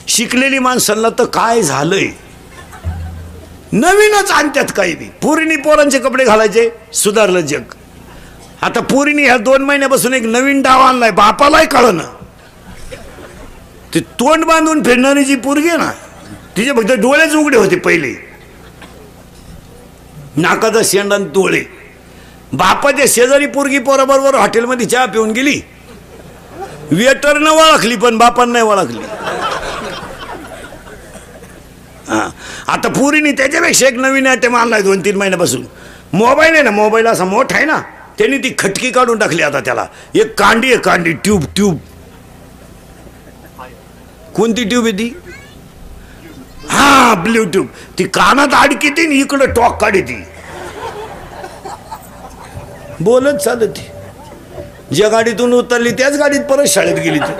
शिकलेली 0.08 0.58
माणसांना 0.58 1.08
तर 1.18 1.24
काय 1.24 1.62
झालंय? 1.62 2.06
नवीनच 3.72 4.30
आणतात 4.30 4.72
काही 4.76 4.94
बी. 4.94 5.04
पुरिणी 5.22 5.56
पोरांचे 5.56 5.98
कपडे 5.98 6.24
घालायचे 6.24 6.68
सुधारलं 6.94 7.40
जग. 7.40 7.74
आता 8.62 8.80
पोरीनी 8.80 9.22
ह्या 9.22 9.36
दोन 9.36 9.62
महिन्यापासून 9.62 10.14
एक 10.14 10.22
नवीन 10.22 10.62
डाव 10.62 10.80
आणलाय 10.80 11.10
बापालाही 11.10 11.66
कळणं 11.66 12.14
ते 13.94 14.00
तोंड 14.20 14.44
बांधून 14.44 14.82
फिरणारी 14.84 15.24
जी 15.24 15.36
पोरगी 15.36 15.76
ना 15.76 15.90
तिचे 16.56 16.72
फक्त 16.72 16.92
डोळेच 16.92 17.34
उघडे 17.34 17.56
होते 17.56 17.76
पहिले. 17.76 18.14
नाकाचा 20.36 20.80
शेंडान 20.84 21.24
डोळे. 21.24 21.62
बापाच्या 22.52 23.04
शेजारी 23.08 23.46
पोरगी 23.46 23.78
पोराबरोबर 23.78 24.34
हॉटेलमध्ये 24.34 24.86
चहा 24.86 25.04
पिऊन 25.06 25.30
गेली 25.30 25.60
वेटरनं 26.92 27.50
ओळखली 27.50 27.96
पण 27.96 28.18
बापान 28.18 28.50
नाही 28.50 28.64
ओळखली. 28.64 28.98
हा. 32.08 32.28
आता 32.66 32.88
पुरीने 32.88 33.32
त्याच्यापेक्षा 33.32 33.86
एक 33.86 33.94
नवीन 33.94 34.26
आयटम 34.26 34.56
आणलाय 34.56 34.82
दोन 34.82 35.00
तीन 35.04 35.16
महिन्यापासून. 35.16 35.64
मोबाईल 36.12 36.52
आहे 36.52 36.62
ना 36.62 36.70
मोबाईल 36.70 37.06
असा 37.06 37.24
मोठा 37.24 37.56
आहे 37.56 37.64
ना 37.64 37.80
त्यांनी 38.18 38.38
ती 38.38 38.54
खटकी 38.58 38.90
काढून 38.90 39.18
टाकली 39.18 39.42
आता 39.42 39.60
त्याला. 39.60 39.86
एक 40.14 40.38
कांडी 40.38 40.72
आहे 40.72 40.82
कांडी 40.82 41.12
ट्यूब 41.12 41.44
ट्यूब. 41.56 41.78
कोणती 44.34 44.64
ट्यूब 44.64 44.84
आहे 44.84 44.92
ती? 44.92 45.12
हा 46.70 47.14
ब्ल्यू 47.14 47.44
ट्यूब 47.44 47.66
ती 47.98 48.04
कानात 48.04 48.54
अडकी 48.54 48.88
ती 48.88 49.20
इकडं 49.20 49.52
टॉक 49.52 49.80
काढी 49.80 50.00
ती. 50.00 50.22
बोलत 53.00 53.34
चालत 53.34 53.68
ती. 53.68 53.86
ज्या 54.94 55.08
गाडीतून 55.08 55.52
उतरली 55.52 55.90
त्याच 55.90 56.18
गाडीत 56.18 56.40
परत 56.40 56.66
शाळेत 56.68 56.94
गेली 56.94 57.18
ती. 57.18 57.32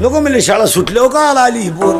लोक 0.00 0.12
म्हणले 0.12 0.40
शाळा 0.42 0.66
सुटल्यावर 0.66 1.08
का 1.08 1.20
आला 1.20 1.40
आली 1.40 1.58
ही 1.58 1.70
पोर? 1.70 1.94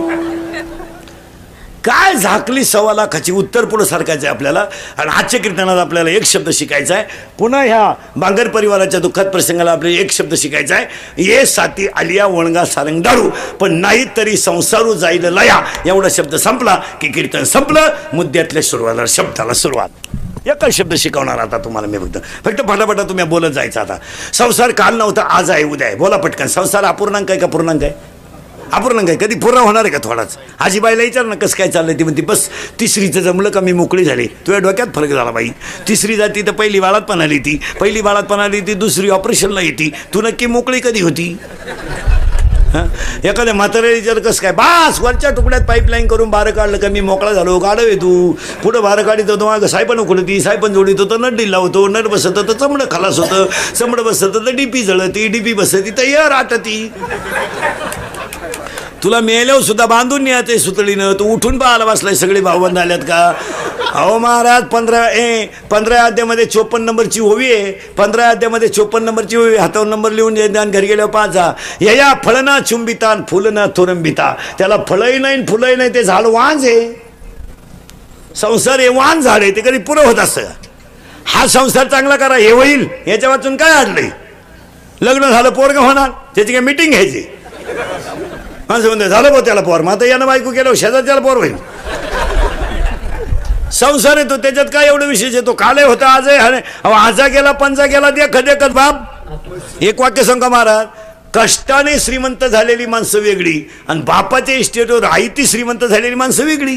काय 1.85 2.15
झाकली 2.15 2.65
सव्वा 2.65 2.93
लाखाची? 2.95 3.33
उत्तर 3.33 3.65
पुढं 3.65 3.85
सारखायचं 3.85 4.27
आहे 4.27 4.35
आपल्याला. 4.35 4.65
आणि 4.99 5.11
आजच्या 5.11 5.41
कीर्तनात 5.41 5.79
आपल्याला 5.79 6.11
एक 6.11 6.25
शब्द 6.25 6.51
शिकायचा 6.51 6.95
आहे 6.95 7.05
पुन्हा 7.39 7.63
ह्या 7.63 7.93
बांगर 8.17 8.49
परिवाराच्या 8.49 9.01
दुःखात 9.01 9.27
प्रसंगाला 9.27 9.71
आपल्याला 9.73 10.01
एक 10.01 10.13
शब्द 10.13 10.35
शिकायचा 10.35 10.75
आहे 10.75 11.23
ये 11.25 11.47
साथी 11.47 11.89
आलिया 11.97 12.27
वणगा 12.27 12.65
सारंग 12.65 13.03
दारू. 13.03 13.31
पण 13.61 13.75
नाही 13.75 14.05
तरी 14.17 14.37
संसारू 14.37 14.95
जाईल 14.95 15.25
लया. 15.25 15.61
एवढा 15.87 16.09
शब्द 16.11 16.35
संपला 16.35 16.75
की 17.01 17.09
कीर्तन 17.09 17.45
संपलं. 17.45 17.89
मुद्द्यातल्या 18.13 18.63
सुरुवातीला 18.63 19.05
शब्दाला 19.09 19.53
सुरुवात. 19.53 19.89
एकच 20.47 20.73
शब्द 20.73 20.95
शिकवणार 20.95 21.39
आता 21.39 21.59
तुम्हाला 21.59 21.89
मी 21.89 21.99
फक्त? 21.99 22.19
फक्त 22.45 22.61
फटाफटा 22.69 23.03
तुम्ही 23.03 23.25
बोलत 23.25 23.51
जायचं 23.51 23.81
आता. 23.81 23.97
संसार 24.33 24.71
काल 24.71 24.95
नव्हता 24.95 25.23
आज 25.23 25.51
आहे 25.51 25.65
उद्या 25.65 25.87
आहे. 25.87 25.97
बोला 25.97 26.17
पटकन. 26.17 26.47
संसार 26.47 26.85
अपूर्णांक 26.85 27.31
आहे 27.31 27.41
का 27.41 27.47
पूर्णांक 27.47 27.83
आहे? 27.83 27.93
अपूर्णांक 28.73 29.09
आहे. 29.09 29.19
कधी 29.19 29.35
पूर्ण 29.35 29.59
होणार 29.59 29.85
आहे 29.85 29.93
का 29.93 29.99
थोडाच? 30.05 30.37
आजीबाईला 30.59 31.03
विचार 31.03 31.25
ना 31.25 31.35
कसं 31.35 31.57
काय 31.57 31.69
चाललंय 31.69 31.95
ती 31.95 32.05
म्हणते 32.05 32.23
बस 32.23 32.49
तिसरीचं 32.81 33.21
जमलं 33.21 33.51
का 33.51 33.61
मी 33.61 33.73
मोकळी 33.73 34.05
झाली? 34.05 34.27
तुझ्या 34.27 34.59
डोक्यात 34.59 34.87
फरक 34.95 35.09
झाला 35.09 35.31
बाई. 35.31 35.49
तिसरी 35.89 36.17
जाती 36.17 36.43
तर 36.43 36.53
पहिली 36.53 36.81
बाळात 36.81 37.03
पण 37.03 37.21
आली 37.21 37.39
ती 37.39 37.59
पहिली 37.81 38.01
बाळात 38.01 38.23
पण 38.23 38.41
आली 38.41 38.61
ती 38.61 38.75
दुसरी 38.75 39.11
ऑपरेशनला 39.11 39.61
येते. 39.61 39.91
तू 40.15 40.23
नक्की 40.23 40.47
मोकळी 40.47 40.81
कधी 40.81 41.01
होती? 41.01 41.37
एखाद्या 42.69 43.55
म्हाताऱ्या 43.55 43.91
विचार 43.91 44.19
कसं 44.19 44.43
काय? 44.43 44.53
बास 44.53 45.01
वरच्या 45.01 45.31
तुकड्यात 45.31 45.63
पाईपलाईन 45.69 46.07
करून 46.07 46.31
बारं 46.31 46.51
काढलं 46.51 46.79
का 46.79 46.89
मी 46.89 47.01
मोकळा 47.01 47.33
झालो. 47.33 47.59
गाडव 47.59 47.83
आहे 47.83 47.97
तू. 47.97 48.33
पुढं 48.63 48.83
बारं 48.83 49.03
काढित 49.03 49.31
होतो 49.31 49.47
मागं 49.47 49.67
सायपण 49.67 49.99
उखडती 49.99 50.41
सायपण 50.41 50.73
जोडीत 50.73 51.01
होतं 51.01 51.21
नट 51.21 51.37
डिल्ला 51.37 51.57
होतो 51.57 51.87
नट 51.89 52.09
बसत 52.09 52.39
होतं 52.39 52.53
चमडं 52.53 52.85
खलास 52.91 53.19
होतं 53.19 53.47
चमडं 53.75 54.05
बसत 54.05 54.37
होतं 54.37 54.57
डीपी 54.57 54.83
जळती 54.83 55.27
डीपी 55.29 55.53
बसती 55.53 55.91
तयार 55.99 56.31
आटती. 56.31 56.93
तुला 59.03 59.19
मेल्यावर 59.21 59.63
सुद्धा 59.63 59.85
बांधून 59.87 60.23
न्यायचंय 60.23 60.59
सुतळीनं. 60.59 61.13
तू 61.19 61.25
उठून 61.35 61.59
पाहायला 61.59 61.85
बसलाय 61.85 62.15
सगळे 62.15 62.41
भावबंद 62.41 62.79
आल्यात 62.79 62.99
का? 62.99 63.33
अहो 63.95 64.19
महाराज 64.19 64.65
पंधरा 64.65 65.05
ए 65.11 65.47
पंधरा 65.71 66.03
अध्यामध्ये 66.05 66.45
चोपन्न 66.45 66.85
नंबरची 66.85 67.21
ओवी 67.21 67.53
आहे. 67.53 67.71
पंधरा 67.99 68.29
अध्यामध्ये 68.29 68.69
चोपन्न 68.69 69.05
नंबरची 69.05 69.37
ओवी 69.37 69.57
हातावर 69.57 69.87
नंबर 69.87 70.13
लिहून 70.13 70.35
द्या 70.35 70.61
आणि 70.61 70.71
घरी 70.71 70.87
गेल्यावर 70.87 71.11
पाचा 71.11 71.53
या 71.81 71.93
या 71.93 72.13
फळना 72.25 72.59
चुंबिता 72.61 73.09
आणि 73.09 73.23
फुलना 73.29 73.67
थोरंबिता. 73.77 74.35
त्याला 74.59 74.77
फळही 74.89 75.19
नाही 75.19 75.47
फुलंही 75.47 75.77
नाही 75.77 75.95
ते 75.95 76.05
झाड 76.05 76.27
वांज 76.27 76.67
आहे. 76.67 76.93
संसार 78.37 78.81
हे 78.81 78.89
वान 78.89 79.21
झाड 79.21 79.43
आहे 79.43 79.51
ते 79.51 79.61
कधी 79.61 79.79
पुरं 79.79 80.07
होत 80.07 80.19
असं. 80.19 80.43
हा 81.25 81.47
संसार 81.47 81.87
चांगला 81.87 82.17
करा 82.17 82.37
हे 82.37 82.51
होईल. 82.51 82.87
याच्या 83.07 83.29
वाचून 83.29 83.57
काय 83.57 83.73
अडलंय? 83.73 84.09
लग्न 85.01 85.31
झालं 85.31 85.51
पोरग 85.51 85.77
होणार. 85.77 86.11
त्याची 86.35 86.53
काय 86.53 86.61
मिटिंग 86.61 86.91
घ्यायची? 86.91 87.27
माणसं 88.69 88.87
म्हणते 88.87 89.09
झालं 89.09 89.33
बघ 89.33 89.45
त्याला 89.45 89.61
पोर. 89.61 89.81
मग 89.81 89.93
आता 89.93 90.07
यानं 90.07 90.27
बायको 90.27 90.51
केलं 90.53 90.75
शेजार 90.75 91.05
त्याला 91.05 91.21
पोर 91.21 91.37
होईल. 91.37 91.57
संसार 93.73 94.17
येतो 94.17 94.37
त्याच्यात 94.37 94.67
काय 94.73 94.87
एवढं 94.87 95.07
विशेष 95.07 95.35
येतो 95.35 95.53
काले 95.53 95.83
होता 95.83 96.09
आज 96.09 96.29
आहे 96.29 96.61
अहो 96.85 96.93
आजा 96.93 97.27
गेला 97.29 97.53
पंजा 97.53 97.87
गेला 97.87 98.11
दे 98.11 98.27
देखत 98.27 98.71
बाप. 98.75 99.83
एक 99.85 100.01
वाक्य 100.01 100.25
सांगा 100.25 100.49
महाराज 100.49 100.87
कष्टाने 101.35 101.99
श्रीमंत 102.01 102.45
झालेली 102.45 102.87
माणसं 102.87 103.19
वेगळी 103.21 103.61
आणि 103.89 104.01
बापाच्या 104.03 104.55
इस्टेटवर 104.55 105.05
आई 105.05 105.29
ती 105.37 105.47
श्रीमंत 105.47 105.85
झालेली 105.85 106.15
माणसं 106.15 106.45
वेगळी. 106.45 106.77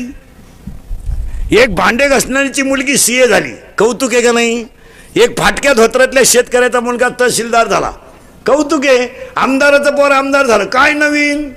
एक 1.60 1.76
भांडे 1.76 2.08
घसणारीची 2.08 2.62
मुलगी 2.62 2.98
सीए 2.98 3.28
झाली. 3.28 3.52
कौतुक 3.78 4.14
आहे 4.14 4.22
का 4.22 4.32
नाही? 4.32 4.66
एक 5.16 5.38
फाटक्या 5.40 5.74
धोत्रातल्या 5.74 6.24
शेतकऱ्याचा 6.26 6.80
मुलगा 6.80 7.08
तहसीलदार 7.20 7.68
झाला. 7.68 7.92
कौतुक 8.46 8.86
आहे. 8.86 9.08
आमदाराचं 9.36 9.96
पोर 9.96 10.12
आमदार 10.12 10.46
झालं. 10.46 10.66
काय 10.66 10.94
नवीन? 10.94 11.50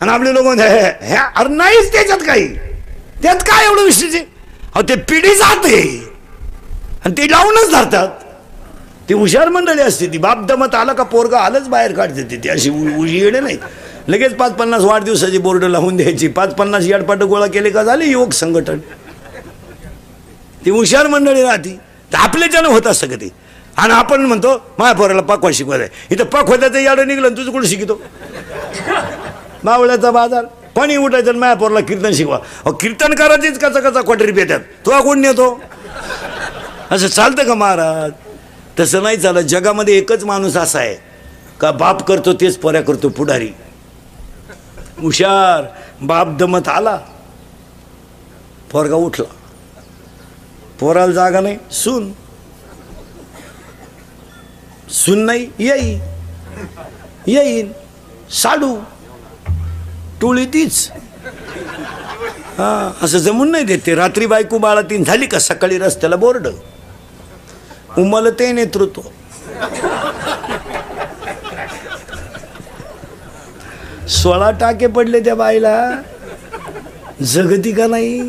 आणि 0.00 0.10
आपले 0.10 0.34
लोक 0.34 0.42
म्हणते, 0.42 0.62
"हे- 0.62 1.18
अरे 1.36 1.48
नाहीच 1.48 1.92
त्याच्यात 1.92 2.18
काही. 2.18 2.58
त्यात 3.22 3.36
काय 3.36 3.66
एवढं 3.66 3.82
विशेष 3.82 4.14
अहो 4.74 4.82
ते 4.82 4.94
पिढी 4.96 5.34
जाते. 5.34 6.08
आणि 7.04 7.14
ते 7.18 7.30
लावूनच 7.30 7.70
धरतात. 7.70 8.08
ती 9.08 9.14
हुशार 9.14 9.48
मंडळी 9.48 9.82
असते 9.82 10.06
ती 10.06 10.18
बाप 10.18 10.44
दमत 10.44 10.74
आला 10.74 10.92
का 10.92 11.02
पोरगा 11.02 11.38
आलंच 11.38 11.68
बाहेर 11.68 11.92
काढते 11.92 12.36
ती 12.36 12.48
अशी 12.48 12.70
उ- 12.70 12.98
उजी 12.98 13.18
येणे 13.20 13.40
नाही 13.40 13.58
लगेच 14.08 14.36
पाच 14.36 14.52
पन्नास 14.52 14.82
वाढदिवसाची 14.82 15.38
बोर्ड 15.38 15.64
लावून 15.64 15.96
द्यायची. 15.96 16.28
पाच 16.28 16.54
पन्नास 16.54 16.84
याडपाट 16.84 17.22
गोळा 17.22 17.46
केले 17.46 17.70
का 17.70 17.82
झाले 17.82 18.04
युवक 18.06 18.32
संघटन. 18.32 18.78
ती 20.64 20.70
हुशार 20.70 21.06
मंडळी 21.06 21.42
राहती. 21.42 21.78
तर 22.12 22.16
आपल्याच्यानं 22.16 22.68
होत 22.68 22.86
असतं 22.86 23.06
का 23.06 23.16
ते? 23.16 23.28
आणि 23.76 23.92
आपण 23.92 24.20
म्हणतो 24.20 24.60
माझ्या 24.78 24.92
पोराला 24.92 25.22
पाकवा 25.22 25.50
शिकवत 25.54 25.80
आहे 25.80 25.88
इथं 26.10 26.24
होता 26.32 26.68
तर 26.68 26.78
याडं 26.78 27.06
निघलं 27.06 27.28
तुझं 27.28 27.50
कुठं 27.50 27.66
शिकतो? 27.66 28.02
मावळ्याचा 29.66 30.10
बाजार. 30.10 30.44
पाणी 30.76 30.96
उठायचं 30.96 31.30
आणि 31.30 31.38
माझ्या 31.38 31.80
कीर्तन 31.80 32.12
शिकवा. 32.12 32.36
अहो 32.36 32.72
कीर्तन 32.72 33.14
करायचीच 33.14 33.58
कचा 33.58 33.80
कचा 33.80 34.00
क्वाटरी 34.00 34.32
पेट्यात 34.32 34.60
तो 34.86 35.02
कोण 35.02 35.20
नेतो. 35.20 35.60
असं 36.90 37.08
चालतं 37.08 37.44
का 37.44 37.54
महाराज? 37.54 38.12
तसं 38.80 39.02
नाही 39.02 39.16
चालत. 39.16 39.44
जगामध्ये 39.44 39.96
एकच 39.98 40.24
माणूस 40.24 40.56
असा 40.56 40.78
आहे. 40.78 40.96
का 41.60 41.70
बाप 41.70 42.02
करतो 42.02 42.32
तेच 42.32 42.58
पोऱ्या 42.58 42.82
करतो 42.82 43.08
पुढारी. 43.08 43.50
हुशार 45.00 45.64
बाप 46.02 46.28
दमत 46.38 46.68
आला. 46.68 46.96
पोरगा 48.70 48.94
उठला. 48.94 49.32
पोराला 50.80 51.12
जागा 51.12 51.40
नाही. 51.40 51.58
सून. 51.72 52.12
सून 54.90 55.18
नाही. 55.18 55.50
येई 55.58 55.98
येईन. 57.26 57.72
साडू. 58.30 58.76
टोळी 60.26 60.46
तीच. 60.46 60.90
हा 62.58 62.92
असं 63.02 63.18
जमून 63.18 63.50
नाही 63.50 63.64
देते 63.64 63.94
रात्री 63.94 64.26
बायको 64.26 64.58
बाळा 64.58 64.80
तीन 64.80 65.04
झाली 65.04 65.26
का 65.26 65.38
सकाळी 65.38 65.78
रस्त्याला 65.78 66.16
बोर्ड? 66.16 66.48
उमलते 67.98 68.52
नेतृत्व. 68.52 69.02
सोळा 74.06 74.50
टाके 74.50 74.86
पडले 74.86 75.20
त्या 75.20 75.34
बाईला. 75.34 76.02
जगती 77.22 77.72
का 77.72 77.86
नाही? 77.86 78.20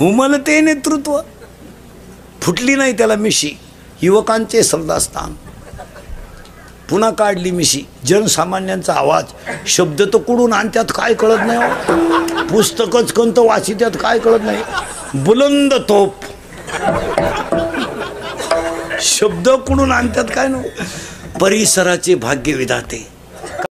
उमलते 0.00 0.60
नेतृत्व. 0.60 1.20
फुटली 2.42 2.74
नाही 2.74 2.92
त्याला 2.92 3.14
मिशी. 3.14 3.50
युवकांचे 4.02 4.62
श्रद्धास्थान. 4.62 5.34
पुन्हा 6.90 7.10
काढली 7.10 7.50
मिशी. 7.50 7.82
जनसामान्यांचा 8.06 8.92
आवाज. 8.92 9.24
शब्द 9.66 10.02
तर 10.02 10.18
कुडून 10.18 10.52
आणत्यात 10.52 10.92
काय 10.94 11.14
कळत 11.14 11.38
नाही 11.46 11.58
हो. 11.58 12.42
पुस्तकच 12.46 13.12
वाची 13.12 13.40
वाचित्यात 13.40 13.96
काय 14.00 14.18
कळत 14.18 14.40
नाही. 14.42 14.62
बुलंद 15.14 15.74
तोप 15.88 16.24
शब्द 19.00 19.48
कुडून 19.48 19.92
आणतात 19.92 20.24
काय 20.34 20.48
ना 20.48 20.58
परिसराचे 21.40 22.14
भाग्य 22.14 22.52
विधाते 22.52 23.06